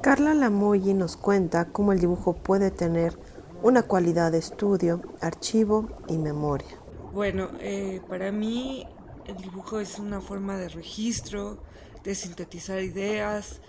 Carla 0.02 0.32
Lamoyi 0.32 0.94
nos 0.94 1.18
cuenta 1.18 1.66
cómo 1.66 1.92
el 1.92 2.00
dibujo 2.00 2.32
puede 2.32 2.70
tener 2.70 3.18
una 3.62 3.82
cualidad 3.82 4.32
de 4.32 4.38
estudio, 4.38 5.02
archivo 5.20 5.90
y 6.08 6.16
memoria. 6.16 6.70
Bueno, 7.12 7.50
eh, 7.60 8.00
para 8.08 8.32
mí 8.32 8.86
el 9.26 9.36
dibujo 9.36 9.78
es 9.78 9.98
una 9.98 10.22
forma 10.22 10.56
de 10.56 10.70
registro, 10.70 11.58
de 12.02 12.14
sintetizar 12.14 12.80
ideas, 12.80 13.60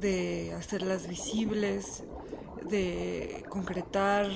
de 0.00 0.54
hacerlas 0.54 1.08
visibles, 1.08 2.04
de 2.70 3.44
concretar 3.50 4.28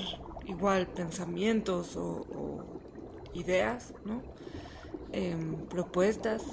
igual 0.45 0.85
pensamientos 0.85 1.97
o, 1.97 2.23
ideas, 3.33 3.95
¿no? 4.05 4.21
Em, 5.11 5.55
propuestas. 5.69 6.43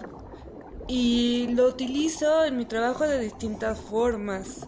y 0.91 1.49
lo 1.49 1.69
utilizo 1.69 2.47
en 2.47 2.57
mi 2.57 2.65
trabajo 2.65 3.07
de 3.07 3.21
distintas 3.21 3.79
formas. 3.79 4.67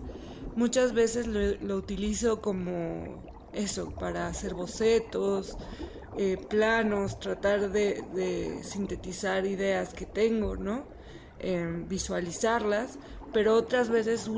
Muchas 0.57 0.93
veces 0.93 1.27
lo, 1.27 1.77
utilizo 1.77 2.41
como 2.41 3.23
eso, 3.53 3.91
para 3.91 4.27
hacer 4.27 4.55
bocetos, 4.55 5.57
eh, 6.19 6.37
planos, 6.49 7.19
tratar 7.21 7.71
de, 7.71 8.61
sintetizar 8.63 9.47
ideas 9.47 9.95
que 9.95 10.07
tengo, 10.07 10.57
¿no? 10.57 10.85
Em, 11.39 11.89
visualizarlas, 11.89 12.99
pero 13.33 13.55
otras 13.55 13.89
veces 13.89 14.29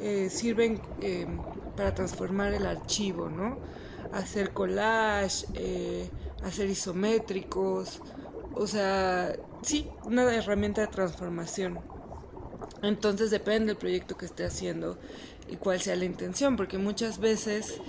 eh, 0.00 0.28
sirven 0.30 0.80
em, 1.00 1.38
para 1.76 1.94
transformar 1.94 2.52
el 2.54 2.66
archivo, 2.66 3.28
¿no? 3.28 3.58
Hacer 4.12 4.52
collage, 4.52 5.46
eh, 5.54 6.10
hacer 6.42 6.68
isométricos, 6.68 8.00
o 8.54 8.66
sea, 8.66 9.36
sí, 9.62 9.88
una 10.04 10.34
herramienta 10.34 10.80
de 10.80 10.88
transformación. 10.88 11.78
Entonces 12.82 13.30
depende 13.30 13.66
del 13.66 13.76
proyecto 13.76 14.16
que 14.16 14.26
esté 14.26 14.44
haciendo 14.44 14.98
y 15.48 15.56
cuál 15.56 15.80
sea 15.80 15.96
la 15.96 16.04
intención, 16.04 16.56
porque 16.56 16.78
muchas 16.78 17.18
veces 17.18 17.80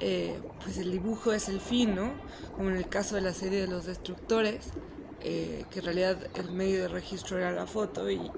eh, 0.00 0.38
pues 0.62 0.78
el 0.78 0.92
dibujo 0.92 1.32
es 1.32 1.48
el 1.48 1.60
fin, 1.60 1.94
¿no? 1.94 2.12
Como 2.56 2.70
en 2.70 2.76
el 2.76 2.88
caso 2.88 3.16
de 3.16 3.22
la 3.22 3.34
serie 3.34 3.60
de 3.60 3.66
los 3.66 3.86
destructores, 3.86 4.70
eh, 5.20 5.64
que 5.70 5.80
en 5.80 5.84
realidad 5.84 6.18
el 6.34 6.52
medio 6.52 6.82
de 6.82 6.88
registro 6.88 7.38
era 7.38 7.50
la 7.50 7.66
foto 7.66 8.10
y, 8.10 8.30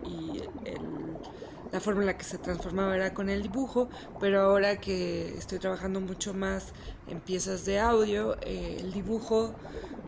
la 1.73 1.79
forma 1.79 2.01
en 2.01 2.07
la 2.07 2.18
que 2.18 2.25
se 2.25 2.37
transformaba 2.37 2.96
era 2.96 3.14
con 3.14 3.29
el 3.29 3.42
dibujo, 3.42 3.88
pero 4.18 4.40
ahora 4.40 4.81
que 4.81 5.38
estoy 5.38 5.61
trabajando 5.61 6.01
mucho 6.01 6.35
más 6.35 6.73
en 7.07 7.20
piezas 7.20 7.64
de 7.64 7.79
audio, 7.79 8.37
eh, 8.42 8.79
el 8.81 8.92
dibujo 8.92 9.55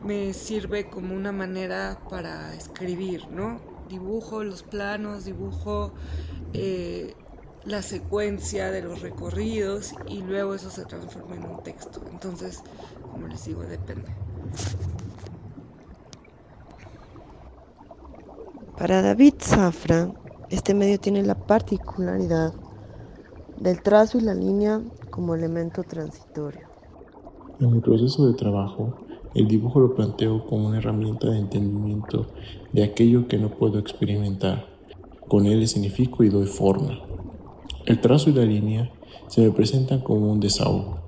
me 0.03 0.35
sirve 0.35 0.91
como 0.91 1.15
una 1.15 1.31
manera 1.31 2.01
para 2.11 2.53
escribir, 2.55 3.29
¿no? 3.29 3.72
Dibujo 3.93 4.43
los 4.43 4.63
planos, 4.63 5.27
dibujo 5.27 5.93
eh, 6.55 7.15
la 7.67 7.83
secuencia 7.83 8.71
de 8.71 8.81
los 8.81 9.03
recorridos 9.03 9.93
y 10.09 10.23
luego 10.23 10.55
eso 10.55 10.71
se 10.71 10.87
transforma 10.87 11.37
en 11.37 11.45
un 11.45 11.63
texto. 11.63 12.01
Entonces, 12.11 12.63
como 13.13 13.29
les 13.29 13.45
digo, 13.45 13.61
depende. 13.65 14.11
Para 18.79 19.03
David 19.03 19.35
Zafra, 19.39 20.11
este 20.49 20.73
medio 20.73 20.99
tiene 20.99 21.23
la 21.23 21.35
particularidad 21.35 22.55
del 23.59 23.83
trazo 23.83 24.17
y 24.17 24.23
la 24.23 24.33
línea 24.33 24.81
como 25.11 25.35
elemento 25.35 25.83
transitorio. 25.83 26.67
En 27.61 27.73
mi 27.73 27.81
proceso 27.81 28.27
de 28.27 28.33
trabajo, 28.33 28.95
el 29.35 29.49
dibujo 29.49 29.81
lo 29.81 29.95
planteo 29.95 30.47
como 30.47 30.69
una 30.69 30.79
herramienta 30.79 31.31
de 31.31 31.39
entendimiento 31.39 32.27
de 32.73 32.85
aquello 32.85 33.29
que 33.29 33.39
no 33.39 33.51
puedo 33.51 33.79
experimentar. 33.79 34.67
Con 35.29 35.47
él 35.47 35.61
le 35.61 35.67
significo 35.67 36.25
y 36.25 36.29
doy 36.29 36.47
forma. 36.47 37.01
El 37.87 38.01
trazo 38.01 38.31
y 38.31 38.35
la 38.35 38.45
línea 38.45 38.93
se 39.29 39.41
me 39.41 39.51
presentan 39.51 40.01
como 40.01 40.31
un 40.31 40.41
desahogo. 40.41 40.99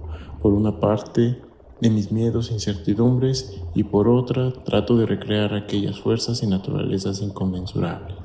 Por 0.40 0.52
una 0.52 0.80
parte, 0.80 1.38
de 1.80 1.90
mis 1.90 2.12
miedos 2.12 2.50
e 2.50 2.54
incertidumbres 2.54 3.60
y 3.74 3.84
por 3.84 4.08
otra, 4.08 4.52
trato 4.64 4.96
de 4.96 5.06
recrear 5.06 5.54
aquellas 5.54 6.00
fuerzas 6.00 6.42
y 6.42 6.46
naturalezas 6.46 7.20
inconmensurables. 7.20 8.16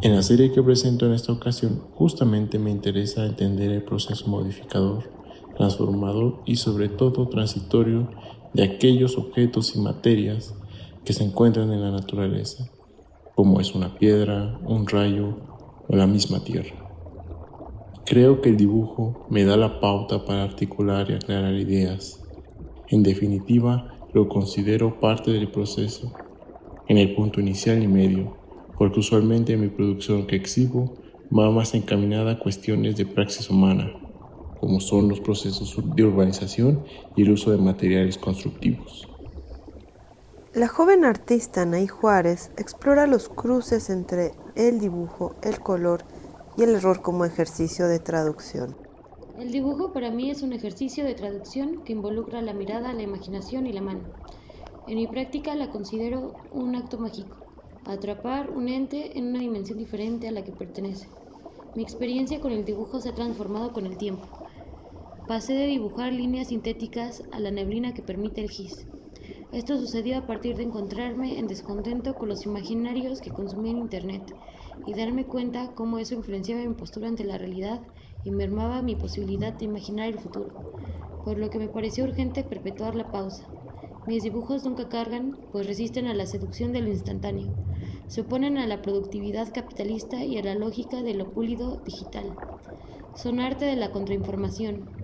En 0.00 0.14
la 0.14 0.22
serie 0.22 0.52
que 0.52 0.62
presento 0.62 1.06
en 1.06 1.12
esta 1.12 1.32
ocasión, 1.32 1.82
justamente 1.94 2.58
me 2.58 2.70
interesa 2.70 3.26
entender 3.26 3.72
el 3.72 3.82
proceso 3.82 4.28
modificador, 4.28 5.10
transformador 5.56 6.40
y 6.46 6.56
sobre 6.56 6.88
todo 6.88 7.28
transitorio 7.28 8.08
de 8.52 8.64
aquellos 8.64 9.18
objetos 9.18 9.74
y 9.76 9.80
materias 9.80 10.54
que 11.04 11.12
se 11.12 11.24
encuentran 11.24 11.72
en 11.72 11.82
la 11.82 11.90
naturaleza, 11.90 12.70
como 13.34 13.60
es 13.60 13.74
una 13.74 13.98
piedra, 13.98 14.58
un 14.64 14.86
rayo 14.86 15.36
o 15.88 15.96
la 15.96 16.06
misma 16.06 16.44
tierra. 16.44 16.74
Creo 18.04 18.40
que 18.40 18.48
el 18.48 18.56
dibujo 18.56 19.26
me 19.28 19.44
da 19.44 19.56
la 19.56 19.80
pauta 19.80 20.24
para 20.24 20.42
articular 20.42 21.10
y 21.10 21.14
aclarar 21.14 21.54
ideas. 21.54 22.24
En 22.88 23.02
definitiva, 23.02 23.94
lo 24.12 24.28
considero 24.28 24.98
parte 24.98 25.30
del 25.30 25.50
proceso, 25.50 26.12
en 26.88 26.96
el 26.96 27.14
punto 27.14 27.40
inicial 27.40 27.82
y 27.82 27.86
medio, 27.86 28.36
porque 28.78 29.00
usualmente 29.00 29.56
mi 29.56 29.68
producción 29.68 30.26
que 30.26 30.36
exhibo 30.36 30.94
va 31.36 31.50
más 31.50 31.74
encaminada 31.74 32.32
a 32.32 32.38
cuestiones 32.38 32.96
de 32.96 33.04
praxis 33.04 33.50
humana, 33.50 33.92
como 34.60 34.80
son 34.80 35.08
los 35.08 35.20
procesos 35.20 35.76
de 35.94 36.04
urbanización 36.04 36.84
y 37.16 37.22
el 37.22 37.30
uso 37.30 37.50
de 37.50 37.58
materiales 37.58 38.18
constructivos. 38.18 39.08
La 40.54 40.66
joven 40.66 41.04
artista 41.04 41.66
Nay 41.66 41.86
Juárez 41.86 42.50
explora 42.56 43.06
los 43.06 43.28
cruces 43.28 43.90
entre 43.90 44.32
el 44.56 44.80
dibujo, 44.80 45.36
el 45.42 45.60
color 45.60 46.02
y 46.56 46.62
el 46.62 46.74
error 46.74 47.02
como 47.02 47.24
ejercicio 47.24 47.86
de 47.86 48.00
traducción. 48.00 48.76
El 49.38 49.52
dibujo 49.52 49.92
para 49.92 50.10
mí 50.10 50.30
es 50.30 50.42
un 50.42 50.52
ejercicio 50.52 51.04
de 51.04 51.14
traducción 51.14 51.84
que 51.84 51.92
involucra 51.92 52.42
la 52.42 52.54
mirada, 52.54 52.92
la 52.92 53.02
imaginación 53.02 53.66
y 53.68 53.72
la 53.72 53.82
mano. 53.82 54.00
En 54.88 54.96
mi 54.96 55.06
práctica 55.06 55.54
la 55.54 55.70
considero 55.70 56.34
un 56.50 56.74
acto 56.74 56.98
mágico, 56.98 57.36
atrapar 57.84 58.50
un 58.50 58.68
ente 58.68 59.16
en 59.16 59.28
una 59.28 59.38
dimensión 59.38 59.78
diferente 59.78 60.26
a 60.26 60.32
la 60.32 60.42
que 60.42 60.50
pertenece. 60.50 61.08
Mi 61.78 61.84
experiencia 61.84 62.40
con 62.40 62.50
el 62.50 62.64
dibujo 62.64 63.00
se 63.00 63.10
ha 63.10 63.14
transformado 63.14 63.72
con 63.72 63.86
el 63.86 63.98
tiempo. 63.98 64.26
Pasé 65.28 65.52
de 65.52 65.68
dibujar 65.68 66.12
líneas 66.12 66.48
sintéticas 66.48 67.22
a 67.30 67.38
la 67.38 67.52
neblina 67.52 67.94
que 67.94 68.02
permite 68.02 68.40
el 68.40 68.50
GIS. 68.50 68.88
Esto 69.52 69.78
sucedió 69.78 70.18
a 70.18 70.26
partir 70.26 70.56
de 70.56 70.64
encontrarme 70.64 71.38
en 71.38 71.46
descontento 71.46 72.18
con 72.18 72.30
los 72.30 72.46
imaginarios 72.46 73.20
que 73.20 73.30
consumía 73.32 73.70
en 73.70 73.78
Internet 73.78 74.34
y 74.84 74.94
darme 74.94 75.26
cuenta 75.26 75.76
cómo 75.76 76.00
eso 76.00 76.16
influenciaba 76.16 76.64
mi 76.64 76.74
postura 76.74 77.06
ante 77.06 77.22
la 77.22 77.38
realidad 77.38 77.86
y 78.24 78.32
mermaba 78.32 78.82
mi 78.82 78.96
posibilidad 78.96 79.52
de 79.52 79.66
imaginar 79.66 80.08
el 80.08 80.18
futuro, 80.18 80.56
por 81.22 81.38
lo 81.38 81.48
que 81.48 81.60
me 81.60 81.68
pareció 81.68 82.02
urgente 82.02 82.42
perpetuar 82.42 82.96
la 82.96 83.12
pausa. 83.12 83.52
Mis 84.04 84.24
dibujos 84.24 84.64
nunca 84.64 84.88
cargan, 84.88 85.38
pues 85.52 85.68
resisten 85.68 86.06
a 86.06 86.14
la 86.14 86.26
seducción 86.26 86.72
de 86.72 86.80
lo 86.80 86.88
instantáneo, 86.88 87.52
se 88.08 88.22
oponen 88.22 88.58
a 88.58 88.66
la 88.66 88.82
productividad 88.82 89.52
capitalista 89.54 90.24
y 90.24 90.36
a 90.38 90.42
la 90.42 90.54
lógica 90.54 91.02
de 91.02 91.14
lo 91.14 91.32
pulido 91.32 91.76
digital. 91.84 92.36
Son 93.14 93.40
arte 93.40 93.64
de 93.64 93.76
la 93.76 93.92
contrainformación, 93.92 94.98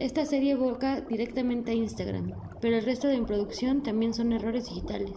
esta 0.00 0.24
serie 0.24 0.52
evoca 0.52 1.02
directamente 1.02 1.72
a 1.72 1.74
Instagram, 1.74 2.32
pero 2.58 2.78
el 2.78 2.86
resto 2.86 3.06
de 3.06 3.20
mi 3.20 3.26
producción 3.26 3.82
también 3.82 4.14
son 4.14 4.32
errores 4.32 4.64
digitales, 4.64 5.12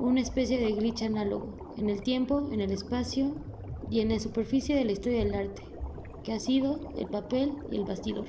una 0.00 0.20
especie 0.20 0.58
de 0.58 0.72
glitch 0.72 1.04
análogo, 1.04 1.54
en 1.76 1.88
el 1.88 2.02
tiempo, 2.02 2.48
en 2.50 2.60
el 2.60 2.72
espacio 2.72 3.36
y 3.88 4.00
en 4.00 4.08
la 4.08 4.18
superficie 4.18 4.74
de 4.74 4.84
la 4.84 4.90
historia 4.90 5.20
del 5.20 5.32
arte, 5.36 5.62
que 6.24 6.32
ha 6.32 6.40
sido 6.40 6.80
el 6.96 7.06
papel 7.06 7.52
y 7.70 7.76
el 7.76 7.84
bastidor. 7.84 8.26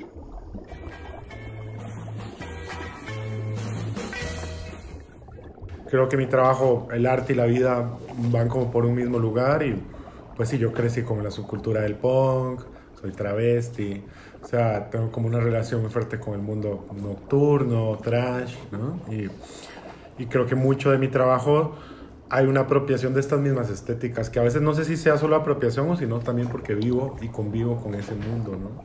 Creo 5.92 6.08
que 6.08 6.16
mi 6.16 6.26
trabajo, 6.26 6.88
el 6.94 7.06
arte 7.06 7.34
y 7.34 7.36
la 7.36 7.46
vida 7.46 7.86
van 8.32 8.48
como 8.48 8.72
por 8.72 8.86
un 8.86 8.96
mismo 8.96 9.20
lugar 9.20 9.62
y 9.62 9.76
pues 10.38 10.48
sí, 10.48 10.58
yo 10.58 10.72
crecí 10.72 11.04
con 11.04 11.22
la 11.22 11.30
subcultura 11.30 11.82
del 11.82 11.96
punk, 11.96 12.62
soy 13.02 13.12
travesti, 13.12 14.02
o 14.42 14.48
sea, 14.48 14.90
tengo 14.90 15.12
como 15.12 15.28
una 15.28 15.42
relación 15.42 15.82
muy 15.82 15.90
fuerte 15.90 16.18
con 16.18 16.36
el 16.36 16.40
mundo 16.40 16.88
nocturno, 16.96 17.98
trash, 18.02 18.56
¿no? 18.72 19.02
Y, 19.14 19.28
y 20.18 20.28
creo 20.28 20.46
que 20.46 20.56
mucho 20.56 20.92
de 20.92 20.98
mi 20.98 21.10
trabajo 21.10 21.76
hay 22.30 22.46
una 22.46 22.62
apropiación 22.62 23.14
de 23.14 23.20
estas 23.20 23.42
mismas 23.42 23.70
estéticas, 23.70 24.30
que 24.30 24.40
a 24.40 24.44
veces 24.44 24.62
no 24.62 24.74
sé 24.74 24.86
si 24.86 24.96
sea 24.96 25.18
solo 25.18 25.36
apropiación 25.36 25.90
o 25.90 25.98
sino 25.98 26.20
también 26.20 26.48
porque 26.48 26.74
vivo 26.74 27.18
y 27.22 27.28
convivo 27.28 27.84
con 27.84 27.96
ese 27.96 28.16
mundo, 28.16 28.54
¿no? 28.54 28.82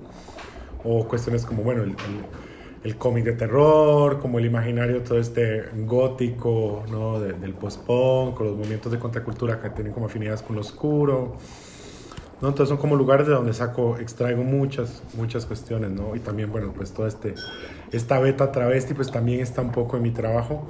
O 0.83 1.07
cuestiones 1.07 1.47
como, 1.47 1.63
bueno, 1.63 1.85
el, 1.85 1.91
el, 1.91 1.97
cómic 2.95 3.25
de 3.25 3.33
terror, 3.33 4.21
como 4.21 4.39
el 4.39 4.47
imaginario 4.47 5.03
todo 5.03 5.19
este 5.19 5.65
gótico, 5.85 6.85
¿no? 6.91 7.19
del 7.19 7.53
post-punk, 7.55 8.39
los 8.41 8.57
movimientos 8.57 8.93
de 8.93 8.99
contracultura 8.99 9.61
que 9.61 9.71
tienen 9.71 9.93
como 9.93 10.07
afinidades 10.07 10.43
con 10.43 10.55
lo 10.55 10.63
oscuro. 10.63 11.37
¿no? 12.41 12.49
Entonces 12.49 12.69
son 12.69 12.79
como 12.79 12.97
lugares 12.97 13.27
de 13.27 13.33
donde 13.33 13.55
saco, 13.55 13.97
extraigo 13.99 14.43
muchas, 14.45 15.03
muchas 15.15 15.47
cuestiones, 15.47 15.91
¿no? 15.91 16.15
Y 16.15 16.21
también, 16.21 16.53
bueno, 16.53 16.73
pues 16.77 16.93
toda 16.93 17.09
este, 17.09 17.35
esta 17.93 18.19
beta 18.19 18.53
travesti, 18.53 18.95
pues 18.95 19.11
también 19.11 19.41
está 19.41 19.63
un 19.63 19.73
poco 19.73 19.97
en 19.97 20.03
mi 20.03 20.11
trabajo, 20.11 20.67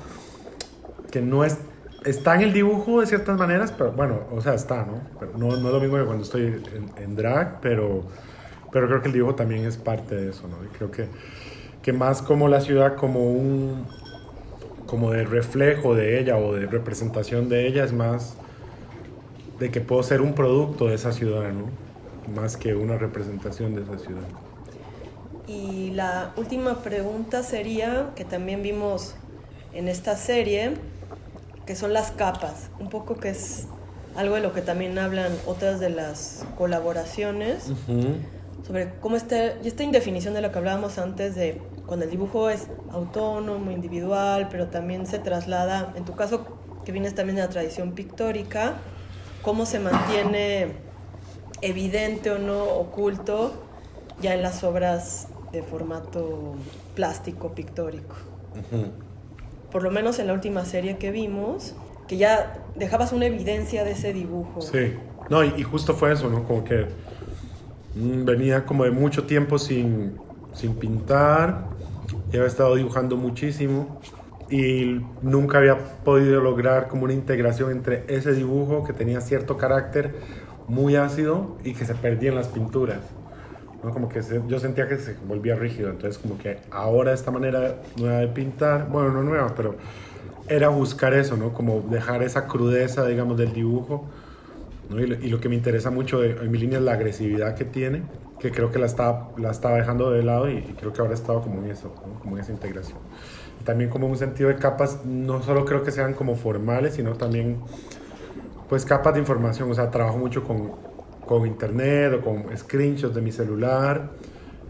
que 1.11 1.21
no 1.21 1.45
es, 1.45 1.59
está 2.05 2.37
en 2.37 2.43
el 2.43 2.53
dibujo 2.53 3.01
de 3.01 3.07
ciertas 3.07 3.37
maneras, 3.37 3.73
pero 3.77 3.93
bueno, 3.93 4.21
o 4.31 4.41
sea, 4.41 4.55
está, 4.55 4.85
¿no? 4.85 5.01
Pero 5.19 5.33
no, 5.37 5.49
no 5.49 5.69
es 5.69 5.75
lo 5.75 5.81
mismo 5.81 5.97
que 5.97 6.05
cuando 6.05 6.23
estoy 6.23 6.43
en, 6.43 6.91
en, 7.03 7.17
drag, 7.17 7.61
pero, 7.61 8.05
pero 8.71 8.87
creo 8.87 9.01
que 9.01 9.09
el 9.09 9.15
dibujo 9.15 9.35
también 9.35 9.65
es 9.65 9.77
parte 9.77 10.15
de 10.15 10.31
eso, 10.31 10.47
¿no? 10.47 10.65
Y 10.65 10.69
creo 10.69 10.91
que, 10.91 11.09
que 11.87 11.93
más 11.93 12.21
como 12.21 12.49
la 12.49 12.61
ciudad, 12.61 12.97
como 12.97 13.31
un, 13.31 13.87
como 14.87 15.13
de 15.13 15.25
reflejo 15.25 15.95
de 15.95 16.19
ella 16.19 16.37
o 16.37 16.53
de 16.53 16.67
representación 16.67 17.49
de 17.49 17.69
ella, 17.69 17.85
es 17.85 17.93
más 17.93 18.35
de 19.61 19.71
que 19.71 19.81
puedo 19.81 20.03
ser 20.03 20.21
un 20.21 20.35
producto 20.35 20.89
de 20.89 20.97
esa 20.97 21.13
ciudad, 21.13 21.49
¿no? 21.53 21.67
Más 22.35 22.57
que 22.57 22.75
una 22.75 22.99
representación 22.99 23.77
de 23.77 23.83
esa 23.83 24.05
ciudad. 24.05 24.27
Y 25.47 25.93
la 25.93 26.33
última 26.37 26.83
pregunta 26.83 27.45
sería, 27.45 28.11
que 28.17 28.25
también 28.25 28.65
vimos 28.65 29.15
en 29.73 29.87
esta 29.87 30.17
serie, 30.17 30.73
que 31.67 31.77
son 31.77 31.93
las 31.93 32.11
capas, 32.11 32.69
un 32.81 32.91
poco 32.91 33.15
que 33.15 33.29
es 33.29 33.69
algo 34.17 34.35
de 34.35 34.41
lo 34.41 34.53
que 34.53 34.61
también 34.61 34.99
hablan 34.99 35.31
otras 35.47 35.79
de 35.79 35.91
las 35.91 36.45
colaboraciones, 36.59 37.71
sobre 38.67 38.91
cómo 39.01 39.15
está, 39.15 39.55
y 39.63 39.69
esta 39.69 39.85
indefinición 39.85 40.35
de 40.35 40.43
lo 40.43 40.51
que 40.51 40.59
hablábamos 40.59 40.99
antes 40.99 41.37
de 41.37 41.61
cuando 41.87 42.05
el 42.05 42.11
dibujo 42.11 42.51
es 42.51 42.69
autónomo, 42.91 43.71
individual, 43.71 44.49
pero 44.51 44.67
también 44.67 45.07
se 45.07 45.19
traslada, 45.19 45.93
en 45.97 46.05
tu 46.05 46.15
caso 46.15 46.45
que 46.85 46.93
vienes 46.93 47.15
también 47.15 47.37
de 47.37 47.43
la 47.43 47.49
tradición 47.49 47.93
pictórica, 47.93 48.75
cómo 49.43 49.67
se 49.67 49.79
mantiene 49.79 50.73
evidente 51.63 52.31
o 52.31 52.39
no 52.39 52.65
oculto 52.65 53.53
ya 54.21 54.35
en 54.35 54.43
las 54.43 54.65
obras 54.65 55.29
de 55.53 55.63
formato 55.63 56.55
plástico 56.95 57.53
pictórico. 57.53 58.17
Por 59.71 59.83
lo 59.83 59.91
menos 59.91 60.19
en 60.19 60.29
la 60.29 60.33
última 60.33 60.65
serie 60.65 60.97
que 60.97 61.11
vimos, 61.11 61.75
que 62.09 62.17
ya 62.17 62.65
dejabas 62.77 63.13
una 63.13 63.27
evidencia 63.27 63.85
de 63.85 63.93
ese 63.93 64.13
dibujo. 64.13 64.61
Sí, 64.61 64.95
no, 65.29 65.43
y, 65.43 65.63
justo 65.63 65.95
fue 65.95 66.13
eso, 66.13 66.31
¿no? 66.31 66.45
Como 66.45 66.65
que 66.65 66.87
mm, 67.95 68.25
venía 68.25 68.65
como 68.65 68.85
de 68.85 68.91
mucho 68.91 69.25
tiempo 69.25 69.59
sin, 69.59 70.17
sin 70.55 70.75
pintar, 70.75 71.76
había 72.29 72.47
estado 72.47 72.75
dibujando 72.75 73.17
muchísimo 73.17 74.01
y 74.51 75.01
nunca 75.23 75.59
había 75.59 75.77
podido 76.05 76.41
lograr 76.41 76.89
como 76.89 77.05
una 77.05 77.13
integración 77.13 77.71
entre 77.71 78.05
ese 78.09 78.33
dibujo 78.33 78.85
que 78.85 78.93
tenía 78.93 79.21
cierto 79.21 79.57
carácter 79.57 80.15
muy 80.69 80.97
ácido 80.97 81.57
y 81.65 81.75
que 81.75 81.85
se 81.85 81.95
perdía 81.95 82.31
en 82.31 82.37
las 82.37 82.49
pinturas. 82.49 83.01
¿no? 83.83 83.91
Como 83.93 84.09
que 84.09 84.21
yo 84.49 84.59
sentía 84.59 84.89
que 84.89 84.97
se 84.99 85.17
volvía 85.27 85.57
rígido, 85.57 85.91
entonces 85.91 86.19
como 86.19 86.39
que 86.39 86.59
ahora 86.71 87.13
esta 87.13 87.31
manera 87.31 87.77
nueva 87.97 88.19
de 88.19 88.29
pintar, 88.29 88.89
bueno, 88.89 89.11
no 89.11 89.23
nueva, 89.23 89.55
pero 89.57 89.77
era 90.49 90.69
buscar 90.69 91.13
eso, 91.15 91.37
¿no? 91.37 91.53
Como 91.53 91.81
dejar 91.91 92.23
esa 92.23 92.47
crudeza, 92.47 93.05
digamos, 93.07 93.37
del 93.37 93.53
dibujo. 93.53 94.07
¿no? 94.89 95.01
Y, 95.01 95.07
lo, 95.07 95.41
que 95.41 95.49
me 95.49 95.57
interesa 95.57 95.91
mucho 95.91 96.21
de, 96.21 96.31
en 96.31 96.51
mi 96.51 96.59
línea 96.59 96.79
es 96.79 96.85
la 96.85 96.93
agresividad 96.93 97.57
que 97.57 97.65
tiene, 97.65 98.03
que 98.39 98.51
creo 98.51 98.71
que 98.71 98.79
la 98.79 98.87
estaba, 98.87 99.31
la 99.39 99.51
estaba 99.51 99.77
dejando 99.77 100.11
de 100.11 100.23
lado 100.23 100.51
y, 100.51 100.61
creo 100.79 100.93
que 100.93 101.01
ahora 101.01 101.13
he 101.13 101.17
estado 101.17 101.41
como 101.41 101.63
en 101.63 101.71
eso, 101.71 101.95
como 102.23 102.37
en 102.37 102.43
esa 102.43 102.53
integración. 102.53 102.99
también 103.65 103.91
como 103.91 104.07
un 104.07 104.17
sentido 104.17 104.49
de 104.49 104.57
capas, 104.57 105.05
no 105.05 105.43
solo 105.43 105.65
creo 105.65 105.83
que 105.83 105.91
sean 105.91 106.15
como 106.15 106.37
formales, 106.37 106.95
sino 106.95 107.15
también 107.15 107.59
pues 108.69 108.85
capas 108.85 109.15
de 109.15 109.21
información. 109.21 109.71
O 109.71 109.75
sea, 109.75 109.91
trabajo 109.91 110.19
mucho 110.19 110.45
con, 110.45 110.73
con 111.27 111.47
internet 111.47 112.15
o 112.15 112.21
con 112.21 112.57
screenshots 112.57 113.15
de 113.15 113.21
mi 113.21 113.33
celular 113.33 114.11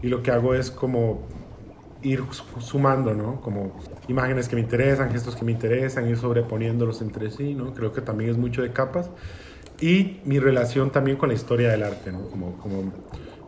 y 0.01 0.07
lo 0.07 0.21
que 0.23 0.31
hago 0.31 0.53
es 0.53 0.71
como 0.71 1.21
ir 2.01 2.23
sumando, 2.59 3.13
¿no? 3.13 3.41
Como 3.41 3.75
imágenes 4.07 4.47
que 4.47 4.55
me 4.55 4.61
interesan, 4.61 5.11
gestos 5.11 5.35
que 5.35 5.43
me 5.43 5.51
interesan, 5.51 6.07
ir 6.07 6.17
sobreponiéndolos 6.17 7.01
entre 7.01 7.31
sí, 7.31 7.53
¿no? 7.53 7.73
Creo 7.73 7.91
que 7.91 8.01
también 8.01 8.29
es 8.29 8.37
mucho 8.37 8.61
de 8.61 8.71
capas. 8.71 9.09
Y 9.79 10.21
mi 10.25 10.39
relación 10.39 10.91
también 10.91 11.17
con 11.17 11.29
la 11.29 11.35
historia 11.35 11.69
del 11.69 11.83
arte, 11.83 12.11
¿no? 12.11 12.27
Como, 12.29 12.57
como 12.57 12.91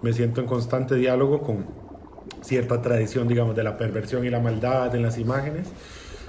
me 0.02 0.14
siento 0.14 0.42
en 0.42 0.48
constante 0.48 0.96
diálogo 0.96 1.42
con 1.42 1.66
cierta 2.42 2.82
tradición, 2.82 3.28
digamos, 3.28 3.56
de 3.56 3.64
la 3.64 3.78
perversión 3.78 4.26
y 4.26 4.30
la 4.30 4.40
maldad 4.40 4.94
en 4.96 5.04
las 5.04 5.18
imágenes 5.18 5.68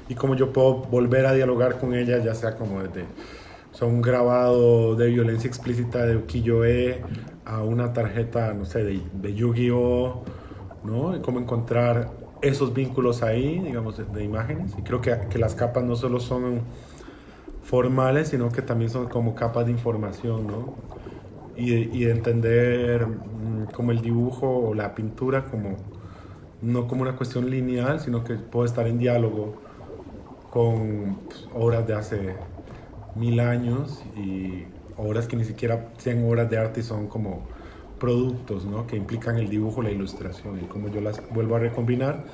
y 0.08 0.14
cómo 0.14 0.34
yo 0.34 0.52
puedo 0.52 0.74
volver 0.74 1.26
a 1.26 1.32
dialogar 1.32 1.78
con 1.78 1.94
ellas, 1.94 2.24
ya 2.24 2.34
sea 2.34 2.56
como 2.56 2.82
desde 2.82 3.04
son 3.72 3.94
un 3.94 4.02
grabado 4.02 4.96
de 4.96 5.06
violencia 5.08 5.46
explícita 5.46 6.04
de 6.04 6.16
ukiyo-e 6.16 7.02
a 7.44 7.62
una 7.62 7.92
tarjeta, 7.92 8.52
no 8.52 8.64
sé, 8.64 8.82
de, 8.82 9.00
de 9.14 9.34
Yu-Gi-Oh! 9.34 10.24
¿no? 10.84 11.16
Y 11.16 11.20
cómo 11.20 11.38
encontrar 11.38 12.10
esos 12.42 12.72
vínculos 12.72 13.22
ahí, 13.22 13.58
digamos, 13.60 14.00
de, 14.12 14.24
imágenes. 14.24 14.74
Y 14.78 14.82
creo 14.82 15.00
que, 15.00 15.16
que, 15.28 15.38
las 15.38 15.54
capas 15.54 15.84
no 15.84 15.96
solo 15.96 16.20
son 16.20 16.62
formales, 17.62 18.28
sino 18.28 18.50
que 18.50 18.62
también 18.62 18.90
son 18.90 19.08
como 19.08 19.34
capas 19.34 19.66
de 19.66 19.72
información, 19.72 20.46
¿no? 20.46 20.74
Y, 21.60 21.74
y 21.74 22.04
de 22.04 22.10
entender 22.10 23.06
mm, 23.06 23.72
como 23.74 23.92
el 23.92 24.00
dibujo 24.00 24.48
o 24.48 24.74
la 24.74 24.94
pintura 24.94 25.44
como 25.44 25.76
no 26.62 26.86
como 26.86 27.02
una 27.02 27.16
cuestión 27.16 27.50
lineal, 27.50 28.00
sino 28.00 28.24
que 28.24 28.34
puede 28.34 28.68
estar 28.68 28.86
en 28.86 28.98
diálogo 28.98 29.54
con 30.50 31.18
pues, 31.26 31.48
obras 31.54 31.86
de 31.86 31.94
hace 31.94 32.34
mil 33.14 33.40
años 33.40 34.02
y 34.16 34.64
obras 34.96 35.26
que 35.26 35.36
ni 35.36 35.44
siquiera 35.44 35.88
sean 35.98 36.24
obras 36.24 36.50
de 36.50 36.58
arte 36.58 36.80
y 36.80 36.82
son 36.82 37.06
como 37.06 37.46
productos 37.98 38.64
¿no? 38.64 38.86
que 38.86 38.96
implican 38.96 39.36
el 39.36 39.48
dibujo, 39.48 39.82
la 39.82 39.90
ilustración 39.90 40.58
y 40.60 40.64
como 40.64 40.88
yo 40.88 41.00
las 41.00 41.22
vuelvo 41.30 41.56
a 41.56 41.58
recombinar 41.58 42.24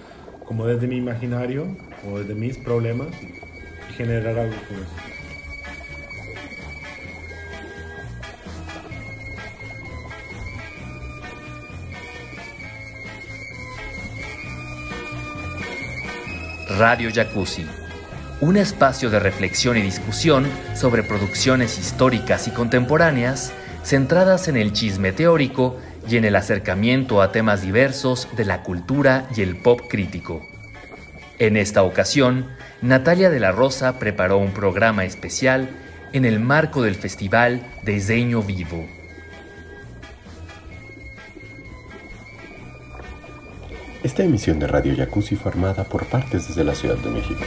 como 0.47 0.67
desde 0.67 0.87
mi 0.87 0.97
imaginario 0.97 1.67
o 2.09 2.19
desde 2.19 2.35
mis 2.35 2.57
problemas 2.59 3.09
y 3.23 3.93
generar 3.95 4.39
algo 4.39 4.57
con 4.69 4.77
eso. 4.77 5.16
Radio 16.69 17.11
Jacuzzi, 17.15 17.65
un 18.41 18.57
espacio 18.57 19.09
de 19.09 19.21
reflexión 19.21 19.77
y 19.77 19.83
discusión 19.83 20.49
sobre 20.75 21.05
producciones 21.05 21.79
históricas 21.79 22.49
y 22.49 22.51
contemporáneas 22.51 23.53
centradas 23.85 24.49
en 24.49 24.57
el 24.57 24.73
chisme 24.73 25.13
teórico 25.13 25.79
y 26.09 26.17
en 26.17 26.25
el 26.25 26.35
acercamiento 26.35 27.23
a 27.23 27.31
temas 27.31 27.63
diversos 27.63 28.29
de 28.37 28.45
la 28.45 28.65
cultura 28.65 29.29
y 29.37 29.43
el 29.43 29.57
pop 29.57 29.81
crítico. 29.89 30.45
En 31.39 31.57
esta 31.57 31.85
ocasión, 31.85 32.49
Natalia 32.83 33.31
de 33.31 33.39
la 33.39 33.53
Rosa 33.53 34.01
preparó 34.01 34.39
un 34.39 34.51
programa 34.51 35.05
especial 35.05 35.69
en 36.13 36.25
el 36.25 36.41
marco 36.41 36.83
del 36.83 36.97
Festival 36.97 37.63
Diseño 37.85 38.43
Vivo. 38.43 38.96
Esta 44.07 44.23
emisión 44.23 44.61
de 44.61 44.69
Radio 44.69 44.95
Jacuzzi 44.97 45.35
formada 45.35 45.83
por 45.83 46.07
partes 46.07 46.47
desde 46.47 46.63
la 46.63 46.77
Ciudad 46.77 46.97
de 46.97 47.11
México. 47.11 47.41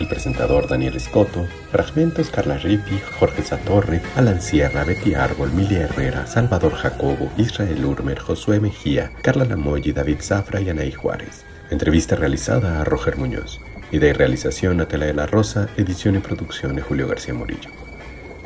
El 0.00 0.08
presentador 0.08 0.66
Daniel 0.66 0.96
Escoto, 0.96 1.46
Fragmentos 1.70 2.28
Carla 2.28 2.58
Ripi, 2.58 2.98
Jorge 3.20 3.42
Satorre, 3.42 4.02
Alan 4.16 4.42
Sierra, 4.42 4.82
Betty 4.82 5.14
Árbol, 5.14 5.52
Milia 5.52 5.82
Herrera, 5.82 6.26
Salvador 6.26 6.72
Jacobo, 6.72 7.30
Israel 7.36 7.84
Urmer, 7.84 8.18
Josué 8.18 8.58
Mejía, 8.58 9.12
Carla 9.22 9.44
Lamoy, 9.44 9.92
David 9.92 10.16
Zafra 10.22 10.60
y 10.60 10.70
Anaí 10.70 10.90
Juárez. 10.90 11.44
Entrevista 11.70 12.16
realizada 12.16 12.80
a 12.80 12.84
Roger 12.84 13.16
Muñoz. 13.16 13.60
Idea 13.92 14.10
y 14.10 14.14
realización 14.14 14.78
Natalia 14.78 15.06
de 15.06 15.14
la 15.14 15.26
Rosa, 15.26 15.68
edición 15.76 16.16
y 16.16 16.18
producción 16.18 16.74
de 16.74 16.82
Julio 16.82 17.06
García 17.06 17.32
Morillo. 17.32 17.70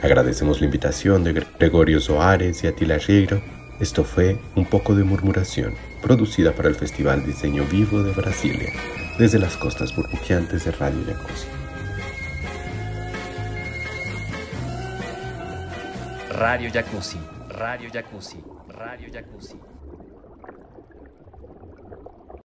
Agradecemos 0.03 0.61
la 0.61 0.67
invitación 0.67 1.25
de 1.25 1.43
Gregorio 1.59 2.01
Soares 2.01 2.63
y 2.65 2.67
Atila 2.67 2.99
Riero. 2.99 3.41
Esto 3.81 4.05
fue 4.05 4.37
Un 4.57 4.67
poco 4.67 4.95
de 4.95 5.05
murmuración, 5.05 5.73
producida 6.01 6.53
para 6.53 6.69
el 6.69 6.75
Festival 6.75 7.25
Diseño 7.25 7.65
Vivo 7.71 8.03
de 8.03 8.13
Brasilia 8.13 8.73
desde 9.19 9.39
las 9.39 9.57
costas 9.57 9.95
burbujeantes 9.95 10.65
de 10.65 10.73
Radio 10.73 11.03
Jacuzzi. 11.07 11.47
Radio 16.31 16.71
Jacuzzi, 16.73 17.19
Radio 17.49 17.91
Jacuzzi, 17.93 18.43
Radio 18.69 19.09
Jacuzzi. 19.13 19.70